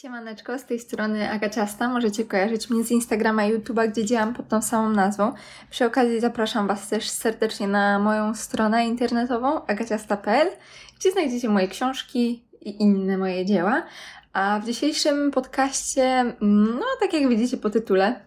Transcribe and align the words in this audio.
Siemaneczko, 0.00 0.58
z 0.58 0.64
tej 0.64 0.78
strony 0.78 1.30
Aga 1.30 1.48
Ciasta. 1.50 1.88
Możecie 1.88 2.24
kojarzyć 2.24 2.70
mnie 2.70 2.84
z 2.84 2.90
Instagrama 2.90 3.44
i 3.44 3.54
YouTube'a, 3.54 3.90
gdzie 3.90 4.04
działam 4.04 4.34
pod 4.34 4.48
tą 4.48 4.62
samą 4.62 4.90
nazwą. 4.90 5.32
Przy 5.70 5.84
okazji 5.84 6.20
zapraszam 6.20 6.66
Was 6.66 6.88
też 6.88 7.10
serdecznie 7.10 7.68
na 7.68 7.98
moją 7.98 8.34
stronę 8.34 8.86
internetową 8.86 9.66
agaciasta.pl, 9.66 10.48
gdzie 11.00 11.12
znajdziecie 11.12 11.48
moje 11.48 11.68
książki 11.68 12.44
i 12.60 12.82
inne 12.82 13.18
moje 13.18 13.46
dzieła. 13.46 13.82
A 14.32 14.60
w 14.62 14.66
dzisiejszym 14.66 15.30
podcaście, 15.30 16.34
no 16.40 16.86
tak 17.00 17.12
jak 17.12 17.28
widzicie 17.28 17.56
po 17.56 17.70
tytule, 17.70 18.20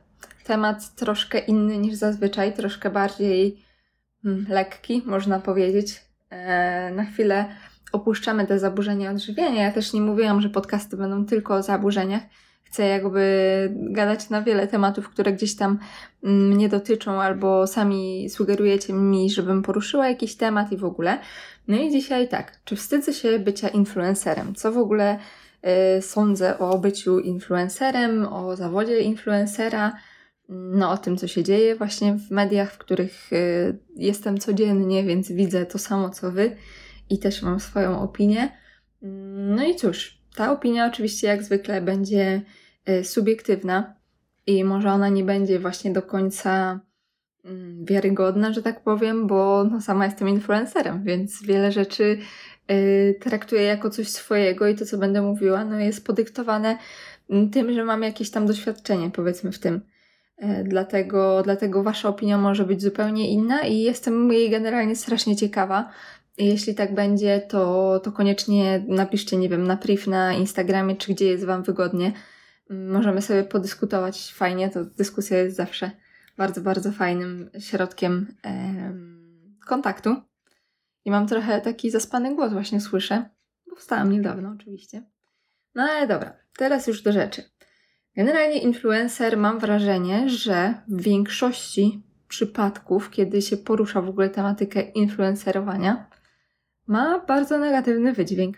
temat 0.44 0.96
troszkę 0.96 1.40
inny 1.40 1.78
niż 1.78 1.96
zazwyczaj, 1.96 2.54
troszkę 2.54 2.90
bardziej 2.90 3.64
mm, 4.26 4.46
lekki, 4.50 5.02
można 5.06 5.40
powiedzieć. 5.40 6.02
Eee, 6.32 6.94
na 6.94 7.06
chwilę 7.06 7.46
opuszczamy 7.94 8.48
te 8.48 8.60
zaburzenia 8.60 9.12
odżywiania. 9.12 9.64
Ja 9.64 9.72
też 9.72 9.94
nie 9.94 10.02
mówiłam, 10.02 10.42
że 10.42 10.50
podcasty 10.50 10.98
będą 10.98 11.26
tylko 11.26 11.56
o 11.56 11.64
zaburzeniach. 11.64 12.22
Chcę 12.64 12.88
jakby 12.88 13.74
gadać 13.76 14.30
na 14.30 14.42
wiele 14.42 14.68
tematów, 14.68 15.10
które 15.10 15.34
gdzieś 15.34 15.56
tam 15.56 15.80
mm, 16.24 16.48
mnie 16.48 16.70
dotyczą, 16.70 17.22
albo 17.22 17.68
sami 17.68 18.30
sugerujecie 18.30 18.94
mi, 18.94 19.30
żebym 19.30 19.62
poruszyła 19.62 20.08
jakiś 20.08 20.36
temat 20.36 20.72
i 20.72 20.78
w 20.78 20.86
ogóle. 20.86 21.20
No 21.68 21.78
i 21.78 21.92
dzisiaj 21.92 22.28
tak, 22.28 22.60
czy 22.66 22.76
wstydzę 22.76 23.14
się 23.14 23.40
bycia 23.40 23.68
influencerem? 23.68 24.56
Co 24.56 24.72
w 24.72 24.78
ogóle 24.78 25.20
y, 25.98 26.02
sądzę 26.02 26.60
o 26.60 26.78
byciu 26.78 27.20
influencerem, 27.20 28.28
o 28.34 28.56
zawodzie 28.56 29.00
influencera? 29.00 29.94
no, 30.50 30.92
o 30.92 30.98
tym, 30.98 31.18
co 31.18 31.28
się 31.28 31.44
dzieje 31.44 31.76
właśnie 31.76 32.14
w 32.14 32.32
mediach, 32.32 32.72
w 32.72 32.78
których 32.78 33.34
y, 33.34 33.80
jestem 33.96 34.38
codziennie, 34.38 35.04
więc 35.04 35.32
widzę 35.32 35.66
to 35.66 35.78
samo 35.78 36.10
co 36.10 36.32
wy 36.32 36.56
i 37.10 37.20
też 37.20 37.42
mam 37.42 37.60
swoją 37.60 38.02
opinię. 38.02 38.52
No 39.56 39.64
i 39.64 39.76
cóż, 39.76 40.22
ta 40.36 40.52
opinia 40.52 40.88
oczywiście 40.88 41.28
jak 41.28 41.44
zwykle 41.44 41.82
będzie 41.82 42.42
e, 42.86 43.04
subiektywna 43.04 43.96
i 44.48 44.64
może 44.64 44.92
ona 44.92 45.10
nie 45.10 45.24
będzie 45.24 45.60
właśnie 45.60 45.94
do 45.94 46.02
końca 46.02 46.80
mm, 47.46 47.86
wiarygodna, 47.86 48.54
że 48.54 48.62
tak 48.62 48.84
powiem, 48.84 49.28
bo 49.28 49.64
no, 49.64 49.82
sama 49.82 50.06
jestem 50.06 50.30
influencerem, 50.30 51.04
więc 51.04 51.44
wiele 51.44 51.72
rzeczy 51.72 52.18
y, 52.72 53.20
traktuję 53.22 53.62
jako 53.62 53.90
coś 53.90 54.08
swojego 54.08 54.68
i 54.68 54.76
to, 54.76 54.86
co 54.86 54.98
będę 54.98 55.22
mówiła, 55.22 55.66
no 55.66 55.80
jest 55.80 56.06
podyktowane 56.06 56.78
mm, 57.30 57.50
tym, 57.50 57.74
że 57.74 57.84
mam 57.84 58.04
jakieś 58.04 58.32
tam 58.32 58.46
doświadczenie, 58.46 59.12
powiedzmy, 59.12 59.52
w 59.52 59.60
tym. 59.60 59.82
E, 60.38 60.64
dlatego, 60.64 61.44
dlatego 61.44 61.84
wasza 61.84 62.10
opinia 62.10 62.38
może 62.38 62.66
być 62.66 62.82
zupełnie 62.82 63.32
inna 63.32 63.62
i 63.62 63.80
jestem 63.80 64.32
jej 64.32 64.50
generalnie 64.50 64.96
strasznie 64.96 65.36
ciekawa, 65.36 65.92
jeśli 66.38 66.76
tak 66.76 66.96
będzie, 66.96 67.40
to, 67.40 68.00
to 68.00 68.12
koniecznie 68.12 68.84
napiszcie, 68.88 69.38
nie 69.38 69.50
wiem, 69.50 69.68
na 69.68 69.78
priv 69.78 70.10
na 70.10 70.34
Instagramie, 70.34 70.96
czy 70.96 71.14
gdzie 71.14 71.26
jest 71.26 71.46
Wam 71.46 71.64
wygodnie. 71.64 72.12
Możemy 72.70 73.22
sobie 73.22 73.44
podyskutować 73.44 74.34
fajnie, 74.34 74.70
to 74.70 74.86
dyskusja 74.86 75.38
jest 75.38 75.56
zawsze 75.56 75.92
bardzo, 76.38 76.62
bardzo 76.62 76.92
fajnym 76.92 77.50
środkiem 77.60 78.36
e, 78.46 78.74
kontaktu. 79.68 80.16
I 81.06 81.12
mam 81.12 81.28
trochę 81.28 81.62
taki 81.62 81.92
zaspany 81.92 82.36
głos 82.36 82.54
właśnie 82.54 82.82
słyszę, 82.82 83.30
bo 83.70 83.76
wstałam 83.76 84.12
niedawno 84.12 84.50
oczywiście. 84.56 85.04
No 85.76 85.84
ale 85.84 86.08
dobra, 86.08 86.34
teraz 86.58 86.88
już 86.88 87.02
do 87.02 87.12
rzeczy. 87.12 87.44
Generalnie 88.16 88.58
influencer 88.58 89.38
mam 89.38 89.60
wrażenie, 89.60 90.30
że 90.30 90.74
w 90.88 91.02
większości 91.02 92.04
przypadków, 92.28 93.10
kiedy 93.10 93.42
się 93.42 93.58
porusza 93.58 94.02
w 94.02 94.10
ogóle 94.10 94.30
tematykę 94.30 94.82
influencerowania, 94.82 96.10
ma 96.88 97.20
bardzo 97.20 97.58
negatywny 97.58 98.14
wydźwięk. 98.14 98.58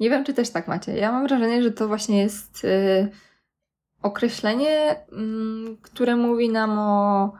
Nie 0.00 0.10
wiem, 0.10 0.24
czy 0.24 0.34
też 0.34 0.50
tak 0.50 0.68
macie. 0.68 0.96
Ja 0.96 1.12
mam 1.12 1.26
wrażenie, 1.26 1.62
że 1.62 1.70
to 1.70 1.88
właśnie 1.88 2.18
jest 2.18 2.64
yy, 2.64 3.08
określenie, 4.02 4.96
yy, 5.12 5.76
które 5.82 6.16
mówi 6.16 6.48
nam 6.48 6.78
o 6.78 7.32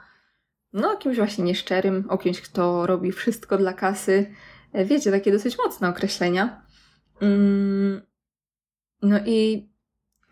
no, 0.72 0.96
kimś 0.96 1.16
właśnie 1.16 1.44
nieszczerym, 1.44 2.04
o 2.08 2.18
kimś, 2.18 2.40
kto 2.40 2.86
robi 2.86 3.12
wszystko 3.12 3.58
dla 3.58 3.72
kasy. 3.72 4.34
E, 4.72 4.84
wiecie, 4.84 5.10
takie 5.10 5.32
dosyć 5.32 5.58
mocne 5.58 5.88
określenia. 5.88 6.62
Yy, 7.20 8.02
no 9.02 9.18
i 9.26 9.68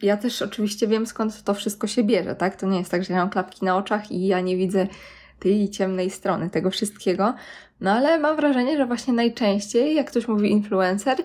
ja 0.02 0.16
też 0.16 0.42
oczywiście 0.42 0.86
wiem, 0.86 1.06
skąd 1.06 1.42
to 1.42 1.54
wszystko 1.54 1.86
się 1.86 2.04
bierze, 2.04 2.34
tak? 2.34 2.56
To 2.56 2.66
nie 2.66 2.78
jest 2.78 2.90
tak, 2.90 3.04
że 3.04 3.12
ja 3.12 3.18
mam 3.18 3.30
klapki 3.30 3.64
na 3.64 3.76
oczach 3.76 4.10
i 4.10 4.26
ja 4.26 4.40
nie 4.40 4.56
widzę 4.56 4.86
tej 5.38 5.70
ciemnej 5.70 6.10
strony 6.10 6.50
tego 6.50 6.70
wszystkiego. 6.70 7.34
No 7.80 7.92
ale 7.92 8.18
mam 8.18 8.36
wrażenie, 8.36 8.76
że 8.76 8.86
właśnie 8.86 9.14
najczęściej, 9.14 9.94
jak 9.94 10.10
ktoś 10.10 10.28
mówi 10.28 10.50
influencer, 10.50 11.18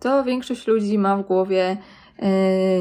to 0.00 0.24
większość 0.24 0.66
ludzi 0.66 0.98
ma 0.98 1.16
w 1.16 1.26
głowie, 1.26 1.76
yy, 2.18 2.26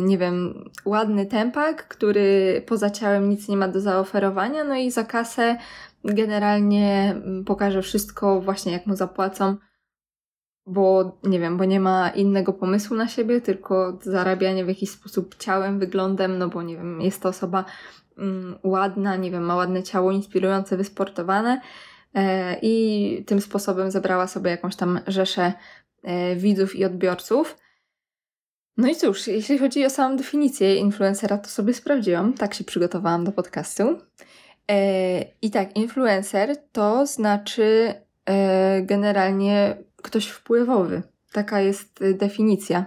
nie 0.01 0.17
wiem, 0.17 0.69
ładny 0.85 1.25
tempak, 1.25 1.87
który 1.87 2.61
poza 2.67 2.89
ciałem 2.89 3.29
nic 3.29 3.47
nie 3.47 3.57
ma 3.57 3.67
do 3.67 3.81
zaoferowania, 3.81 4.63
no 4.63 4.75
i 4.75 4.91
za 4.91 5.03
kasę 5.03 5.57
generalnie 6.03 7.13
mm, 7.15 7.45
pokaże 7.45 7.81
wszystko 7.81 8.41
właśnie 8.41 8.71
jak 8.71 8.85
mu 8.85 8.95
zapłacą, 8.95 9.55
bo 10.67 11.17
nie 11.23 11.39
wiem, 11.39 11.57
bo 11.57 11.65
nie 11.65 11.79
ma 11.79 12.09
innego 12.09 12.53
pomysłu 12.53 12.97
na 12.97 13.07
siebie, 13.07 13.41
tylko 13.41 13.97
zarabianie 14.01 14.65
w 14.65 14.67
jakiś 14.67 14.89
sposób 14.89 15.35
ciałem, 15.35 15.79
wyglądem, 15.79 16.37
no 16.37 16.49
bo 16.49 16.61
nie 16.61 16.77
wiem, 16.77 17.01
jest 17.01 17.21
to 17.21 17.29
osoba 17.29 17.65
mm, 18.17 18.55
ładna, 18.63 19.15
nie 19.15 19.31
wiem, 19.31 19.43
ma 19.43 19.55
ładne 19.55 19.83
ciało, 19.83 20.11
inspirujące, 20.11 20.77
wysportowane, 20.77 21.61
E, 22.17 22.57
i 22.61 23.23
tym 23.27 23.41
sposobem 23.41 23.91
zebrała 23.91 24.27
sobie 24.27 24.51
jakąś 24.51 24.75
tam 24.75 24.99
rzeszę 25.07 25.53
e, 26.03 26.35
widzów 26.35 26.75
i 26.75 26.85
odbiorców. 26.85 27.57
No 28.77 28.87
i 28.87 28.95
cóż, 28.95 29.27
jeśli 29.27 29.57
chodzi 29.57 29.85
o 29.85 29.89
samą 29.89 30.17
definicję 30.17 30.75
influencera, 30.75 31.37
to 31.37 31.49
sobie 31.49 31.73
sprawdziłam, 31.73 32.33
tak 32.33 32.53
się 32.53 32.63
przygotowałam 32.63 33.23
do 33.23 33.31
podcastu. 33.31 33.97
E, 34.71 35.21
I 35.41 35.51
tak, 35.51 35.77
influencer 35.77 36.57
to 36.71 37.05
znaczy 37.05 37.93
generalnie 38.81 39.77
ktoś 40.07 40.27
wpływowy. 40.27 41.01
Taka 41.31 41.59
jest 41.59 41.99
definicja 42.13 42.85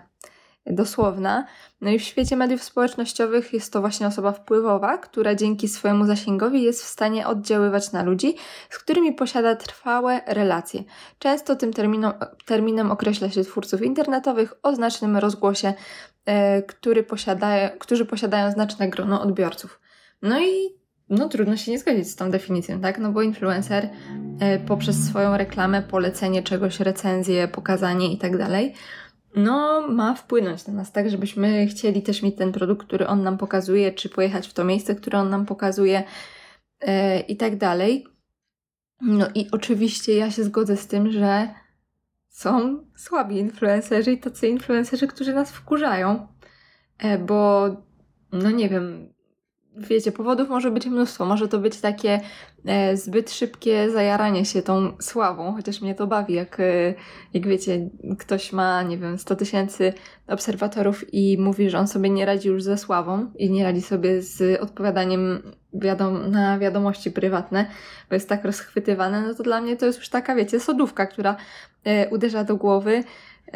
dosłowna. 0.67 1.47
No 1.81 1.91
i 1.91 1.99
w 1.99 2.03
świecie 2.03 2.37
mediów 2.37 2.63
społecznościowych 2.63 3.53
jest 3.53 3.73
to 3.73 3.81
właśnie 3.81 4.07
osoba 4.07 4.33
wpływowa, 4.33 4.99
która 4.99 5.35
dzięki 5.35 5.69
swojemu 5.69 6.07
zasięgowi 6.07 6.63
jest 6.63 6.83
w 6.83 6.87
stanie 6.87 7.27
oddziaływać 7.27 7.93
na 7.93 8.03
ludzi, 8.03 8.35
z 8.71 8.79
którymi 8.79 9.13
posiada 9.13 9.57
trwałe 9.57 10.21
relacje. 10.27 10.85
Często 11.19 11.57
tym 11.57 11.73
terminom, 11.73 12.13
terminem 12.47 12.91
określa 12.91 13.31
się 13.31 13.45
twórców 13.45 13.83
internetowych 13.83 14.55
o 14.63 14.75
znacznym 14.75 15.17
rozgłosie, 15.17 15.75
e, 16.27 16.63
który 16.63 17.03
posiadają, 17.03 17.71
którzy 17.79 18.05
posiadają 18.05 18.51
znaczne 18.51 18.89
grono 18.89 19.23
odbiorców. 19.23 19.81
No 20.23 20.41
i 20.41 20.80
no 21.11 21.29
trudno 21.29 21.57
się 21.57 21.71
nie 21.71 21.79
zgodzić 21.79 22.09
z 22.09 22.17
tą 22.17 22.31
definicją, 22.31 22.81
tak? 22.81 22.99
No 22.99 23.13
bo 23.13 23.23
influencer 23.23 23.89
e, 24.41 24.59
poprzez 24.59 25.05
swoją 25.05 25.37
reklamę, 25.37 25.83
polecenie 25.83 26.43
czegoś, 26.43 26.81
recenzję, 26.81 27.49
pokazanie 27.49 28.13
i 28.13 28.19
tak 28.19 28.39
dalej, 28.39 28.75
no, 29.37 29.89
ma 29.89 30.15
wpłynąć 30.15 30.67
na 30.67 30.73
nas, 30.73 30.93
tak, 30.93 31.11
żebyśmy 31.11 31.67
chcieli 31.67 32.03
też 32.03 32.23
mieć 32.23 32.37
ten 32.37 32.53
produkt, 32.53 32.87
który 32.87 33.07
on 33.07 33.23
nam 33.23 33.39
pokazuje, 33.39 33.93
czy 33.93 34.09
pojechać 34.09 34.49
w 34.49 34.53
to 34.53 34.65
miejsce, 34.65 34.95
które 34.95 35.19
on 35.19 35.31
nam 35.31 35.47
pokazuje 35.47 36.03
e, 36.81 37.21
i 37.21 37.37
tak 37.37 37.57
dalej. 37.57 38.07
No 39.01 39.27
i 39.35 39.51
oczywiście 39.53 40.15
ja 40.15 40.31
się 40.31 40.45
zgodzę 40.45 40.77
z 40.77 40.87
tym, 40.87 41.11
że 41.11 41.49
są 42.29 42.85
słabi 42.97 43.37
influencerzy 43.37 44.13
i 44.13 44.19
tacy 44.19 44.49
influencerzy, 44.49 45.07
którzy 45.07 45.35
nas 45.35 45.53
wkurzają, 45.53 46.29
e, 46.99 47.19
bo 47.19 47.69
no 48.33 48.51
nie 48.51 48.69
wiem, 48.69 49.13
wiecie, 49.77 50.13
powodów 50.13 50.49
może 50.49 50.71
być 50.71 50.87
mnóstwo. 50.87 51.25
Może 51.25 51.49
to 51.49 51.59
być 51.59 51.81
takie 51.81 52.21
e, 52.67 52.97
zbyt 52.97 53.31
szybkie 53.31 53.91
zajaranie 53.91 54.45
się 54.45 54.63
tą 54.63 54.93
sławą, 55.01 55.53
chociaż 55.53 55.81
mnie 55.81 55.95
to 55.95 56.07
bawi, 56.07 56.35
jak, 56.35 56.61
e, 56.61 56.95
jak 57.35 57.47
wiecie, 57.47 57.91
ktoś 58.19 58.53
ma, 58.53 58.83
nie 58.83 58.99
wiem, 58.99 59.19
100 59.19 59.37
tysięcy 59.37 59.93
obserwatorów 60.27 61.15
i 61.15 61.39
mówi, 61.39 61.71
że 61.71 61.79
on 61.79 61.89
sobie 61.89 62.11
nie 62.11 62.27
radzi 62.27 62.49
już 62.49 62.63
ze 62.63 62.79
sławą 62.79 63.33
i 63.39 63.51
nie 63.51 63.65
radzi 63.65 63.83
sobie 63.83 64.23
z 64.23 64.61
odpowiadaniem 64.61 65.43
wiadom 65.73 66.31
na 66.31 66.59
wiadomości 66.59 67.11
prywatne, 67.11 67.67
bo 68.09 68.15
jest 68.15 68.29
tak 68.29 68.45
rozchwytywane, 68.45 69.23
no 69.23 69.35
to 69.35 69.43
dla 69.43 69.61
mnie 69.61 69.77
to 69.77 69.87
jest 69.87 69.99
już 69.99 70.09
taka, 70.09 70.35
wiecie, 70.35 70.61
sodówka, 70.61 71.07
która 71.07 71.37
e, 71.85 72.09
uderza 72.09 72.45
do 72.45 72.57
głowy, 72.57 73.05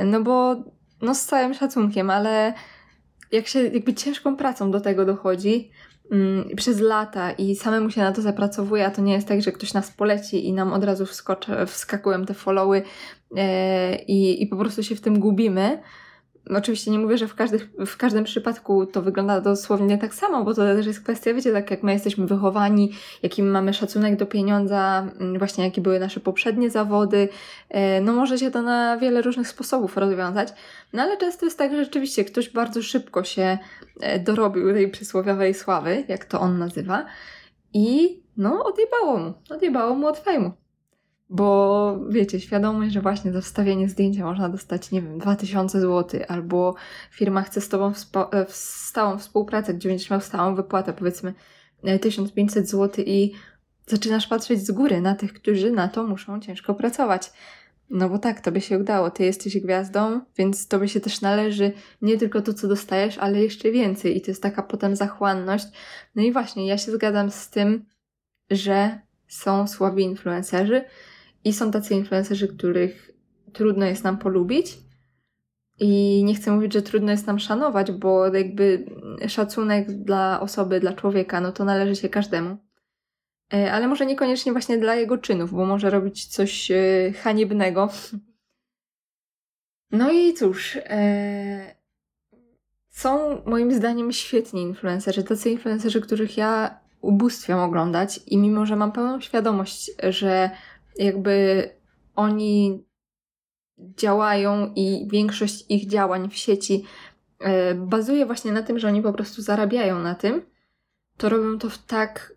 no 0.04 0.22
bo 0.22 0.56
no 1.02 1.14
z 1.14 1.24
całym 1.24 1.54
szacunkiem, 1.54 2.10
ale 2.10 2.54
jak 3.32 3.46
się 3.46 3.62
jakby 3.62 3.94
ciężką 3.94 4.36
pracą 4.36 4.70
do 4.70 4.80
tego 4.80 5.04
dochodzi, 5.04 5.70
przez 6.56 6.80
lata 6.80 7.32
i 7.32 7.56
samemu 7.56 7.90
się 7.90 8.00
na 8.00 8.12
to 8.12 8.22
zapracowuje, 8.22 8.86
a 8.86 8.90
to 8.90 9.02
nie 9.02 9.12
jest 9.12 9.28
tak, 9.28 9.42
że 9.42 9.52
ktoś 9.52 9.74
nas 9.74 9.90
poleci 9.90 10.46
i 10.48 10.52
nam 10.52 10.72
od 10.72 10.84
razu 10.84 11.06
wskoczy, 11.06 11.52
wskakują 11.66 12.24
te 12.26 12.34
followy 12.34 12.82
e, 13.36 13.96
i, 14.02 14.42
i 14.42 14.46
po 14.46 14.56
prostu 14.56 14.82
się 14.82 14.96
w 14.96 15.00
tym 15.00 15.20
gubimy, 15.20 15.82
oczywiście 16.50 16.90
nie 16.90 16.98
mówię, 16.98 17.18
że 17.18 17.28
w, 17.28 17.34
każdy, 17.34 17.58
w 17.86 17.96
każdym 17.96 18.24
przypadku 18.24 18.86
to 18.86 19.02
wygląda 19.02 19.40
dosłownie 19.40 19.98
tak 19.98 20.14
samo, 20.14 20.44
bo 20.44 20.54
to 20.54 20.62
też 20.62 20.86
jest 20.86 21.00
kwestia, 21.00 21.34
wiecie, 21.34 21.52
tak 21.52 21.70
jak 21.70 21.82
my 21.82 21.92
jesteśmy 21.92 22.26
wychowani, 22.26 22.92
jaki 23.22 23.42
mamy 23.42 23.74
szacunek 23.74 24.16
do 24.16 24.26
pieniądza, 24.26 25.08
mm, 25.20 25.38
właśnie 25.38 25.64
jakie 25.64 25.80
były 25.80 26.00
nasze 26.00 26.20
poprzednie 26.20 26.70
zawody, 26.70 27.28
e, 27.68 28.00
no 28.00 28.12
może 28.12 28.38
się 28.38 28.50
to 28.50 28.62
na 28.62 28.98
wiele 28.98 29.22
różnych 29.22 29.48
sposobów 29.48 29.96
rozwiązać, 29.96 30.48
no 30.92 31.02
ale 31.02 31.16
często 31.16 31.44
jest 31.44 31.58
tak, 31.58 31.72
że 31.72 31.84
rzeczywiście 31.84 32.24
ktoś 32.24 32.50
bardzo 32.50 32.82
szybko 32.82 33.24
się 33.24 33.58
e, 34.00 34.18
dorobił 34.18 34.72
tej 34.72 34.90
przysłowiowej 34.90 35.54
sławy, 35.54 36.04
jak 36.08 36.24
to 36.24 36.40
on 36.40 36.58
nazywa, 36.58 37.06
i 37.72 38.20
no 38.36 38.64
odjebało 38.64 39.16
mu, 39.16 39.34
odjebało 39.50 39.94
mu 39.94 40.06
od 40.06 40.18
fejmu. 40.18 40.63
Bo 41.34 41.98
wiecie, 42.08 42.40
świadomość, 42.40 42.92
że 42.92 43.00
właśnie 43.00 43.32
za 43.32 43.40
wstawienie 43.40 43.88
zdjęcia 43.88 44.24
można 44.24 44.48
dostać, 44.48 44.90
nie 44.90 45.02
wiem, 45.02 45.18
2000 45.18 45.80
zł, 45.80 46.20
albo 46.28 46.74
firma 47.10 47.42
chce 47.42 47.60
z 47.60 47.68
tobą 47.68 47.92
e, 48.32 48.44
w 48.44 48.52
stałą 48.52 49.18
współpracę, 49.18 49.74
gdzie 49.74 49.88
będziesz 49.88 50.10
miał 50.10 50.20
stałą 50.20 50.54
wypłatę, 50.54 50.92
powiedzmy 50.92 51.34
1500 52.00 52.68
zł 52.68 53.04
i 53.06 53.32
zaczynasz 53.86 54.26
patrzeć 54.26 54.66
z 54.66 54.70
góry 54.70 55.00
na 55.00 55.14
tych, 55.14 55.32
którzy 55.32 55.70
na 55.70 55.88
to 55.88 56.04
muszą 56.06 56.40
ciężko 56.40 56.74
pracować. 56.74 57.32
No 57.90 58.08
bo 58.08 58.18
tak, 58.18 58.40
tobie 58.40 58.60
się 58.60 58.78
udało, 58.78 59.10
ty 59.10 59.24
jesteś 59.24 59.60
gwiazdą, 59.60 60.20
więc 60.38 60.68
tobie 60.68 60.88
się 60.88 61.00
też 61.00 61.20
należy 61.20 61.72
nie 62.02 62.18
tylko 62.18 62.42
to, 62.42 62.54
co 62.54 62.68
dostajesz, 62.68 63.18
ale 63.18 63.42
jeszcze 63.42 63.70
więcej. 63.70 64.16
I 64.16 64.20
to 64.20 64.30
jest 64.30 64.42
taka 64.42 64.62
potem 64.62 64.96
zachłanność. 64.96 65.66
No 66.14 66.22
i 66.22 66.32
właśnie, 66.32 66.66
ja 66.66 66.78
się 66.78 66.92
zgadzam 66.92 67.30
z 67.30 67.50
tym, 67.50 67.84
że 68.50 68.98
są 69.28 69.66
słabi 69.66 70.02
influencerzy, 70.02 70.84
i 71.44 71.52
są 71.52 71.70
tacy 71.70 71.94
influencerzy, 71.94 72.48
których 72.48 73.10
trudno 73.52 73.86
jest 73.86 74.04
nam 74.04 74.18
polubić. 74.18 74.78
I 75.78 76.22
nie 76.24 76.34
chcę 76.34 76.52
mówić, 76.52 76.72
że 76.72 76.82
trudno 76.82 77.10
jest 77.10 77.26
nam 77.26 77.38
szanować, 77.38 77.92
bo 77.92 78.34
jakby 78.34 78.84
szacunek 79.28 79.92
dla 79.92 80.40
osoby, 80.40 80.80
dla 80.80 80.92
człowieka, 80.92 81.40
no 81.40 81.52
to 81.52 81.64
należy 81.64 81.96
się 81.96 82.08
każdemu. 82.08 82.56
E, 83.54 83.72
ale 83.72 83.88
może 83.88 84.06
niekoniecznie 84.06 84.52
właśnie 84.52 84.78
dla 84.78 84.94
jego 84.94 85.18
czynów, 85.18 85.52
bo 85.52 85.64
może 85.64 85.90
robić 85.90 86.26
coś 86.26 86.70
e, 86.70 87.12
haniebnego. 87.22 87.88
No 89.90 90.12
i 90.12 90.34
cóż, 90.34 90.78
e, 90.84 91.74
są 92.88 93.42
moim 93.46 93.74
zdaniem 93.74 94.12
świetni 94.12 94.62
influencerzy, 94.62 95.24
tacy 95.24 95.50
influencerzy, 95.50 96.00
których 96.00 96.36
ja 96.36 96.80
ubóstwiam 97.00 97.58
oglądać 97.58 98.20
i 98.26 98.38
mimo, 98.38 98.66
że 98.66 98.76
mam 98.76 98.92
pełną 98.92 99.20
świadomość, 99.20 99.90
że 100.08 100.50
jakby 100.98 101.70
oni 102.14 102.84
działają 103.78 104.72
i 104.76 105.08
większość 105.10 105.64
ich 105.68 105.88
działań 105.88 106.30
w 106.30 106.36
sieci 106.36 106.84
e, 107.40 107.74
bazuje 107.74 108.26
właśnie 108.26 108.52
na 108.52 108.62
tym, 108.62 108.78
że 108.78 108.88
oni 108.88 109.02
po 109.02 109.12
prostu 109.12 109.42
zarabiają 109.42 109.98
na 109.98 110.14
tym, 110.14 110.42
to 111.16 111.28
robią 111.28 111.58
to 111.58 111.70
w 111.70 111.78
tak 111.78 112.34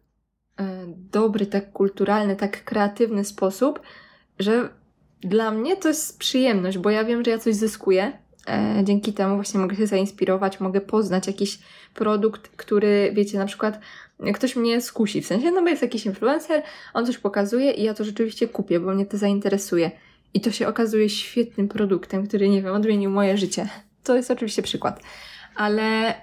e, 0.59 0.86
dobry, 0.88 1.45
tak 1.45 1.71
kulturalny, 1.71 2.36
tak 2.36 2.63
kreatywny 2.63 3.25
sposób, 3.25 3.80
że 4.39 4.69
dla 5.21 5.51
mnie 5.51 5.77
to 5.77 5.88
jest 5.88 6.19
przyjemność, 6.19 6.77
bo 6.77 6.89
ja 6.89 7.04
wiem, 7.04 7.24
że 7.24 7.31
ja 7.31 7.38
coś 7.38 7.56
zyskuję. 7.56 8.19
E, 8.48 8.83
dzięki 8.83 9.13
temu 9.13 9.36
właśnie 9.36 9.59
mogę 9.59 9.75
się 9.75 9.88
zainspirować, 9.88 10.59
mogę 10.59 10.81
poznać 10.81 11.27
jakiś 11.27 11.59
produkt, 11.94 12.48
który, 12.48 13.12
wiecie, 13.13 13.38
na 13.38 13.45
przykład 13.45 13.80
ktoś 14.34 14.56
mnie 14.56 14.81
skusi, 14.81 15.22
w 15.22 15.28
sensie, 15.28 15.52
no 15.52 15.62
bo 15.62 15.69
jest 15.69 15.81
jakiś 15.81 16.06
influencer, 16.06 16.64
on 16.94 17.06
coś 17.06 17.18
pokazuje 17.18 17.72
i 17.72 17.84
ja 17.84 17.94
to 17.94 18.04
rzeczywiście 18.04 18.48
kupię, 18.48 18.80
bo 18.80 18.94
mnie 18.94 19.06
to 19.06 19.18
zainteresuje. 19.18 19.92
I 20.34 20.42
to 20.42 20.52
się 20.52 20.68
okazuje 20.68 21.10
świetnym 21.10 21.68
produktem, 21.68 22.28
który, 22.28 22.50
nie 22.50 22.62
wiem, 22.62 22.75
odmienił 22.75 23.12
moje 23.12 23.38
życie. 23.38 23.69
To 24.04 24.16
jest 24.16 24.31
oczywiście 24.31 24.62
przykład. 24.62 25.02
Ale 25.56 26.14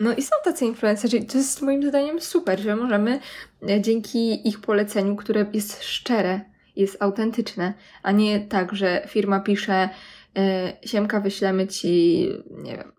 no 0.00 0.14
i 0.14 0.22
są 0.22 0.30
tacy 0.44 0.64
influencerzy 0.64 1.16
i 1.16 1.26
to 1.26 1.38
jest 1.38 1.62
moim 1.62 1.88
zdaniem 1.88 2.20
super, 2.20 2.60
że 2.60 2.76
możemy 2.76 3.20
e, 3.68 3.80
dzięki 3.80 4.48
ich 4.48 4.60
poleceniu, 4.60 5.16
które 5.16 5.46
jest 5.52 5.82
szczere, 5.82 6.40
jest 6.76 7.02
autentyczne, 7.02 7.74
a 8.02 8.12
nie 8.12 8.40
tak, 8.40 8.74
że 8.74 9.02
firma 9.08 9.40
pisze 9.40 9.88
e, 10.36 10.72
Siemka, 10.84 11.20
wyślemy 11.20 11.66
ci, 11.66 12.26
nie 12.50 12.76
wiem, 12.76 12.92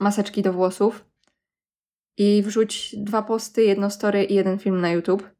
maseczki 0.00 0.42
do 0.42 0.52
włosów, 0.52 1.04
i 2.18 2.42
wrzuć 2.42 2.96
dwa 2.98 3.22
posty, 3.22 3.64
jedno 3.64 3.90
story 3.90 4.24
i 4.24 4.34
jeden 4.34 4.58
film 4.58 4.80
na 4.80 4.90
YouTube. 4.90 5.30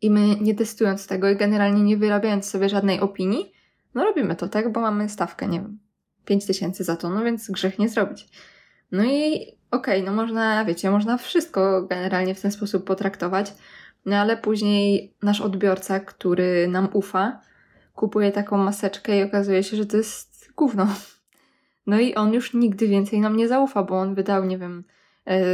I 0.00 0.10
my 0.10 0.36
nie 0.40 0.54
testując 0.54 1.06
tego 1.06 1.30
i 1.30 1.36
generalnie 1.36 1.82
nie 1.82 1.96
wyrabiając 1.96 2.50
sobie 2.50 2.68
żadnej 2.68 3.00
opinii, 3.00 3.52
no 3.94 4.04
robimy 4.04 4.36
to, 4.36 4.48
tak? 4.48 4.72
Bo 4.72 4.80
mamy 4.80 5.08
stawkę, 5.08 5.48
nie 5.48 5.60
wiem, 5.60 5.78
5 6.24 6.46
tysięcy 6.46 6.84
za 6.84 6.96
to, 6.96 7.10
no 7.10 7.24
więc 7.24 7.50
grzech 7.50 7.78
nie 7.78 7.88
zrobić. 7.88 8.28
No 8.92 9.04
i 9.04 9.34
okej, 9.70 10.00
okay, 10.00 10.02
no 10.02 10.12
można, 10.12 10.64
wiecie, 10.64 10.90
można 10.90 11.18
wszystko 11.18 11.82
generalnie 11.82 12.34
w 12.34 12.40
ten 12.40 12.52
sposób 12.52 12.84
potraktować, 12.84 13.54
no 14.04 14.16
ale 14.16 14.36
później 14.36 15.14
nasz 15.22 15.40
odbiorca, 15.40 16.00
który 16.00 16.68
nam 16.68 16.88
ufa, 16.92 17.40
kupuje 17.94 18.32
taką 18.32 18.58
maseczkę 18.58 19.18
i 19.18 19.22
okazuje 19.22 19.62
się, 19.62 19.76
że 19.76 19.86
to 19.86 19.96
jest 19.96 20.52
gówno. 20.56 20.88
No 21.86 22.00
i 22.00 22.14
on 22.14 22.34
już 22.34 22.54
nigdy 22.54 22.88
więcej 22.88 23.20
nam 23.20 23.36
nie 23.36 23.48
zaufa, 23.48 23.82
bo 23.82 24.00
on 24.00 24.14
wydał, 24.14 24.44
nie 24.44 24.58
wiem, 24.58 24.84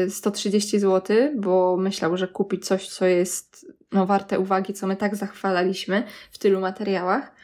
130 0.08 0.78
zł, 0.78 1.16
bo 1.36 1.76
myślał, 1.76 2.16
że 2.16 2.28
kupi 2.28 2.58
coś, 2.58 2.88
co 2.88 3.06
jest 3.06 3.66
no, 3.92 4.06
warte 4.06 4.38
uwagi, 4.38 4.74
co 4.74 4.86
my 4.86 4.96
tak 4.96 5.16
zachwalaliśmy 5.16 6.06
w 6.30 6.38
tylu 6.38 6.60
materiałach. 6.60 7.34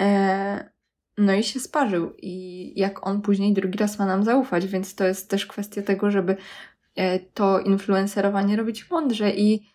E, 0.00 0.70
no 1.18 1.34
i 1.34 1.42
się 1.42 1.60
sparzył. 1.60 2.14
I 2.18 2.72
jak 2.80 3.06
on 3.06 3.22
później 3.22 3.52
drugi 3.52 3.78
raz 3.78 3.98
ma 3.98 4.06
nam 4.06 4.24
zaufać, 4.24 4.66
więc 4.66 4.94
to 4.94 5.04
jest 5.04 5.30
też 5.30 5.46
kwestia 5.46 5.82
tego, 5.82 6.10
żeby 6.10 6.36
e, 6.94 7.18
to 7.18 7.60
influencerowanie 7.60 8.56
robić 8.56 8.90
mądrze 8.90 9.30
i 9.30 9.68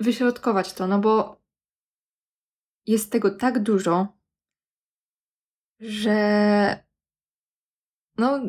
wyśrodkować 0.00 0.72
to, 0.72 0.86
no 0.86 0.98
bo 0.98 1.40
jest 2.86 3.12
tego 3.12 3.30
tak 3.30 3.62
dużo, 3.62 4.16
że 5.80 6.84
no 8.18 8.40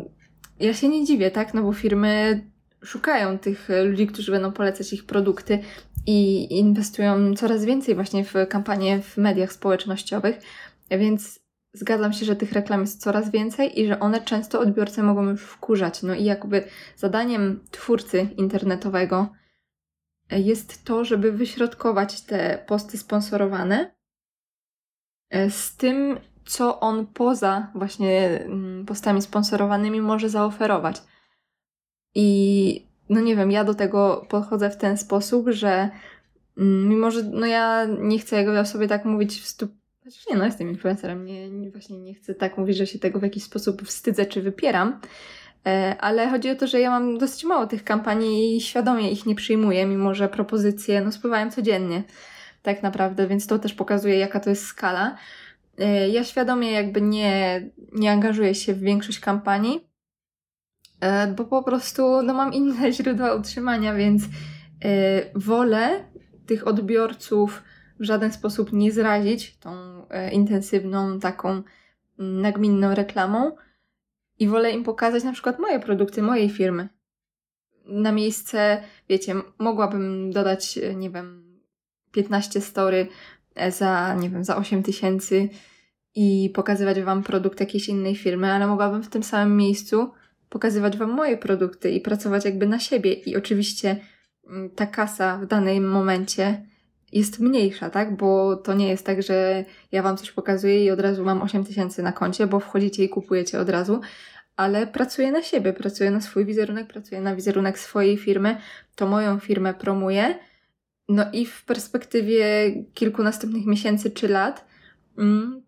ja 0.59 0.74
się 0.74 0.89
nie 0.89 1.06
dziwię, 1.06 1.31
tak? 1.31 1.54
No 1.54 1.63
bo 1.63 1.74
firmy 1.74 2.44
szukają 2.83 3.39
tych 3.39 3.69
ludzi, 3.86 4.07
którzy 4.07 4.31
będą 4.31 4.51
polecać 4.51 4.94
ich 4.94 5.06
produkty 5.06 5.59
i 6.06 6.48
inwestują 6.59 7.36
coraz 7.36 7.65
więcej 7.65 7.95
właśnie 7.95 8.24
w 8.24 8.33
kampanie 8.50 9.01
w 9.01 9.18
mediach 9.18 9.54
społecznościowych, 9.54 10.39
więc 10.92 11.39
zgadzam 11.74 12.13
się, 12.13 12.25
że 12.25 12.36
tych 12.36 12.51
reklam 12.51 12.81
jest 12.81 13.01
coraz 13.01 13.31
więcej 13.31 13.80
i 13.81 13.88
że 13.88 14.00
one 14.00 14.21
często 14.21 14.59
odbiorcę 14.59 15.04
mogą 15.04 15.30
już 15.30 15.42
wkurzać. 15.42 16.04
No 16.04 16.15
i 16.15 16.24
jakby 16.24 16.63
zadaniem 16.95 17.63
twórcy 17.71 18.30
internetowego 18.38 19.30
jest 20.31 20.83
to, 20.86 21.06
żeby 21.06 21.31
wyśrodkować 21.31 22.21
te 22.21 22.63
posty 22.68 22.98
sponsorowane 22.98 23.95
z 25.50 25.75
tym, 25.77 26.19
co 26.47 26.79
on 26.79 27.07
poza 27.07 27.71
właśnie 27.75 28.39
mm, 28.45 28.85
postami 28.85 29.21
sponsorowanymi 29.21 30.01
może 30.01 30.29
zaoferować. 30.29 31.01
I 32.15 32.88
no 33.10 33.22
nie 33.22 33.36
wiem, 33.36 33.51
ja 33.51 33.63
do 33.63 33.74
tego 33.74 34.25
podchodzę 34.29 34.69
w 34.69 34.77
ten 34.77 34.98
sposób, 34.98 35.50
że 35.50 35.89
mm, 36.57 36.89
mimo, 36.89 37.12
że 37.12 37.24
no 37.24 37.45
ja 37.45 37.86
nie 37.86 38.19
chcę 38.19 38.36
jakby 38.36 38.60
o 38.60 38.65
sobie 38.65 38.88
tak 38.88 39.05
mówić 39.05 39.41
w 39.41 39.48
stu... 39.48 39.67
Chociaż 40.03 40.27
nie, 40.29 40.36
no 40.36 40.45
jestem 40.45 40.69
influencerem, 40.69 41.25
nie, 41.25 41.50
nie, 41.50 41.72
właśnie 41.72 42.00
nie 42.00 42.13
chcę 42.13 42.36
tak 42.36 42.57
mówić, 42.57 42.77
że 42.77 42.88
się 42.88 43.00
tego 43.00 43.19
w 43.19 43.24
jakiś 43.24 43.43
sposób 43.43 43.81
wstydzę 43.81 44.25
czy 44.25 44.41
wypieram, 44.41 45.00
e, 45.65 45.95
ale 46.00 46.29
chodzi 46.29 46.50
o 46.50 46.55
to, 46.55 46.67
że 46.67 46.79
ja 46.79 46.89
mam 46.89 47.17
dosyć 47.17 47.43
mało 47.43 47.67
tych 47.67 47.83
kampanii 47.83 48.57
i 48.57 48.62
świadomie 48.62 49.12
ich 49.12 49.25
nie 49.25 49.36
przyjmuję, 49.36 49.86
mimo 49.86 50.13
że 50.13 50.29
propozycje 50.29 51.01
no 51.01 51.12
spływają 51.12 51.51
codziennie 51.51 52.03
tak 52.63 52.83
naprawdę, 52.83 53.27
więc 53.27 53.48
to 53.48 53.60
też 53.60 53.74
pokazuje 53.74 54.17
jaka 54.17 54.39
to 54.39 54.50
jest 54.50 54.65
skala. 54.65 55.17
E, 55.77 56.10
ja 56.10 56.24
świadomie 56.24 56.72
jakby 56.72 57.01
nie, 57.01 57.69
nie 57.93 58.12
angażuję 58.12 58.55
się 58.55 58.74
w 58.74 58.79
większość 58.79 59.19
kampanii, 59.19 59.88
e, 61.00 61.27
bo 61.27 61.46
po 61.46 61.63
prostu 61.63 62.22
no, 62.22 62.34
mam 62.34 62.53
inne 62.53 62.91
źródła 62.93 63.34
utrzymania, 63.34 63.93
więc 63.96 64.24
e, 64.24 64.29
wolę 65.36 66.03
tych 66.46 66.67
odbiorców 66.67 67.63
w 68.00 68.03
żaden 68.03 68.31
sposób 68.31 68.74
nie 68.74 68.91
zrazić 68.91 69.57
tą 69.57 69.72
intensywną, 70.31 71.19
taką 71.19 71.63
nagminną 72.17 72.96
reklamą 72.96 73.51
i 74.39 74.48
wolę 74.48 74.72
im 74.72 74.84
pokazać 74.84 75.24
na 75.24 75.34
przykład 75.34 75.60
moje 75.60 75.79
produkty, 75.79 76.22
mojej 76.22 76.50
firmy. 76.50 76.89
Na 77.86 78.12
miejsce, 78.12 78.84
wiecie, 79.10 79.36
mogłabym 79.60 80.31
dodać, 80.31 80.79
nie 80.96 81.10
wiem, 81.10 81.60
15 82.12 82.62
story 82.62 83.07
za, 83.69 84.15
nie 84.15 84.29
wiem, 84.29 84.43
za 84.43 84.57
8 84.57 84.83
tysięcy 84.83 85.49
i 86.15 86.51
pokazywać 86.53 87.01
Wam 87.01 87.23
produkt 87.23 87.59
jakiejś 87.59 87.89
innej 87.89 88.15
firmy, 88.15 88.51
ale 88.51 88.67
mogłabym 88.67 89.03
w 89.03 89.09
tym 89.09 89.23
samym 89.23 89.57
miejscu 89.57 90.11
pokazywać 90.49 90.97
Wam 90.97 91.11
moje 91.11 91.37
produkty 91.37 91.91
i 91.91 92.01
pracować 92.01 92.45
jakby 92.45 92.67
na 92.67 92.79
siebie. 92.79 93.13
I 93.13 93.37
oczywiście 93.37 93.95
mm, 94.49 94.69
ta 94.69 94.85
kasa 94.85 95.37
w 95.37 95.45
danym 95.45 95.89
momencie 95.89 96.65
jest 97.11 97.39
mniejsza, 97.39 97.89
tak? 97.89 98.17
Bo 98.17 98.55
to 98.55 98.73
nie 98.73 98.87
jest 98.87 99.05
tak, 99.05 99.23
że 99.23 99.65
ja 99.91 100.01
wam 100.01 100.17
coś 100.17 100.31
pokazuję 100.31 100.85
i 100.85 100.91
od 100.91 100.99
razu 100.99 101.25
mam 101.25 101.41
8 101.41 101.63
tysięcy 101.65 102.03
na 102.03 102.11
koncie, 102.11 102.47
bo 102.47 102.59
wchodzicie 102.59 103.03
i 103.03 103.09
kupujecie 103.09 103.59
od 103.59 103.69
razu, 103.69 104.01
ale 104.55 104.87
pracuję 104.87 105.31
na 105.31 105.43
siebie, 105.43 105.73
pracuję 105.73 106.11
na 106.11 106.21
swój 106.21 106.45
wizerunek, 106.45 106.87
pracuję 106.87 107.21
na 107.21 107.35
wizerunek 107.35 107.79
swojej 107.79 108.17
firmy, 108.17 108.57
to 108.95 109.07
moją 109.07 109.39
firmę 109.39 109.73
promuję. 109.73 110.39
No 111.09 111.25
i 111.33 111.45
w 111.45 111.65
perspektywie 111.65 112.71
kilku 112.93 113.23
następnych 113.23 113.65
miesięcy 113.65 114.11
czy 114.11 114.27
lat, 114.27 114.65
mm, 115.17 115.61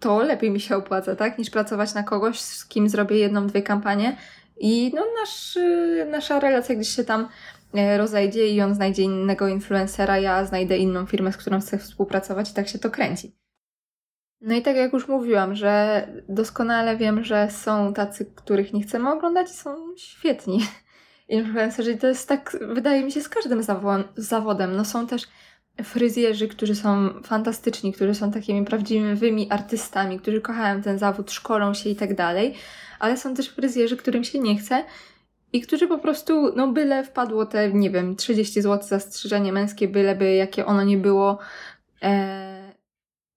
to 0.00 0.22
lepiej 0.22 0.50
mi 0.50 0.60
się 0.60 0.76
opłaca, 0.76 1.16
tak? 1.16 1.38
Niż 1.38 1.50
pracować 1.50 1.94
na 1.94 2.02
kogoś, 2.02 2.40
z 2.40 2.66
kim 2.66 2.88
zrobię 2.88 3.18
jedną, 3.18 3.46
dwie 3.46 3.62
kampanie 3.62 4.16
i 4.56 4.92
no 4.94 5.02
nasz, 5.20 5.56
y, 5.56 6.06
nasza 6.10 6.40
relacja 6.40 6.74
gdzieś 6.74 6.88
się 6.88 7.04
tam 7.04 7.28
e, 7.74 7.98
rozejdzie 7.98 8.48
i 8.48 8.60
on 8.60 8.74
znajdzie 8.74 9.02
innego 9.02 9.48
influencera, 9.48 10.18
ja 10.18 10.44
znajdę 10.44 10.78
inną 10.78 11.06
firmę, 11.06 11.32
z 11.32 11.36
którą 11.36 11.60
chcę 11.60 11.78
współpracować 11.78 12.50
i 12.50 12.54
tak 12.54 12.68
się 12.68 12.78
to 12.78 12.90
kręci. 12.90 13.36
No 14.40 14.54
i 14.54 14.62
tak 14.62 14.76
jak 14.76 14.92
już 14.92 15.08
mówiłam, 15.08 15.54
że 15.54 16.06
doskonale 16.28 16.96
wiem, 16.96 17.24
że 17.24 17.50
są 17.50 17.94
tacy, 17.94 18.26
których 18.34 18.72
nie 18.72 18.82
chcemy 18.82 19.10
oglądać 19.10 19.50
i 19.50 19.54
są 19.54 19.96
świetni 19.96 20.60
influencerzy. 21.28 21.92
I 21.92 21.98
to 21.98 22.06
jest 22.06 22.28
tak, 22.28 22.56
wydaje 22.60 23.04
mi 23.04 23.12
się, 23.12 23.20
z 23.20 23.28
każdym 23.28 23.60
zawo- 23.60 24.04
zawodem. 24.16 24.76
No 24.76 24.84
są 24.84 25.06
też 25.06 25.22
fryzjerzy, 25.82 26.48
którzy 26.48 26.74
są 26.74 27.22
fantastyczni, 27.22 27.92
którzy 27.92 28.14
są 28.14 28.30
takimi 28.30 28.64
prawdziwymi 28.64 29.50
artystami, 29.50 30.20
którzy 30.20 30.40
kochają 30.40 30.82
ten 30.82 30.98
zawód, 30.98 31.30
szkolą 31.30 31.74
się 31.74 31.90
i 31.90 31.96
tak 31.96 32.14
dalej, 32.14 32.54
ale 32.98 33.16
są 33.16 33.34
też 33.34 33.48
fryzjerzy, 33.48 33.96
którym 33.96 34.24
się 34.24 34.38
nie 34.38 34.56
chce 34.56 34.84
i 35.52 35.60
którzy 35.60 35.88
po 35.88 35.98
prostu, 35.98 36.52
no 36.56 36.72
byle 36.72 37.04
wpadło 37.04 37.46
te, 37.46 37.72
nie 37.72 37.90
wiem, 37.90 38.16
30 38.16 38.62
zł 38.62 38.88
za 38.88 39.00
strzyżenie 39.00 39.52
męskie, 39.52 39.88
byleby 39.88 40.34
jakie 40.34 40.66
ono 40.66 40.84
nie 40.84 40.96
było, 40.96 41.38
e, 42.02 42.55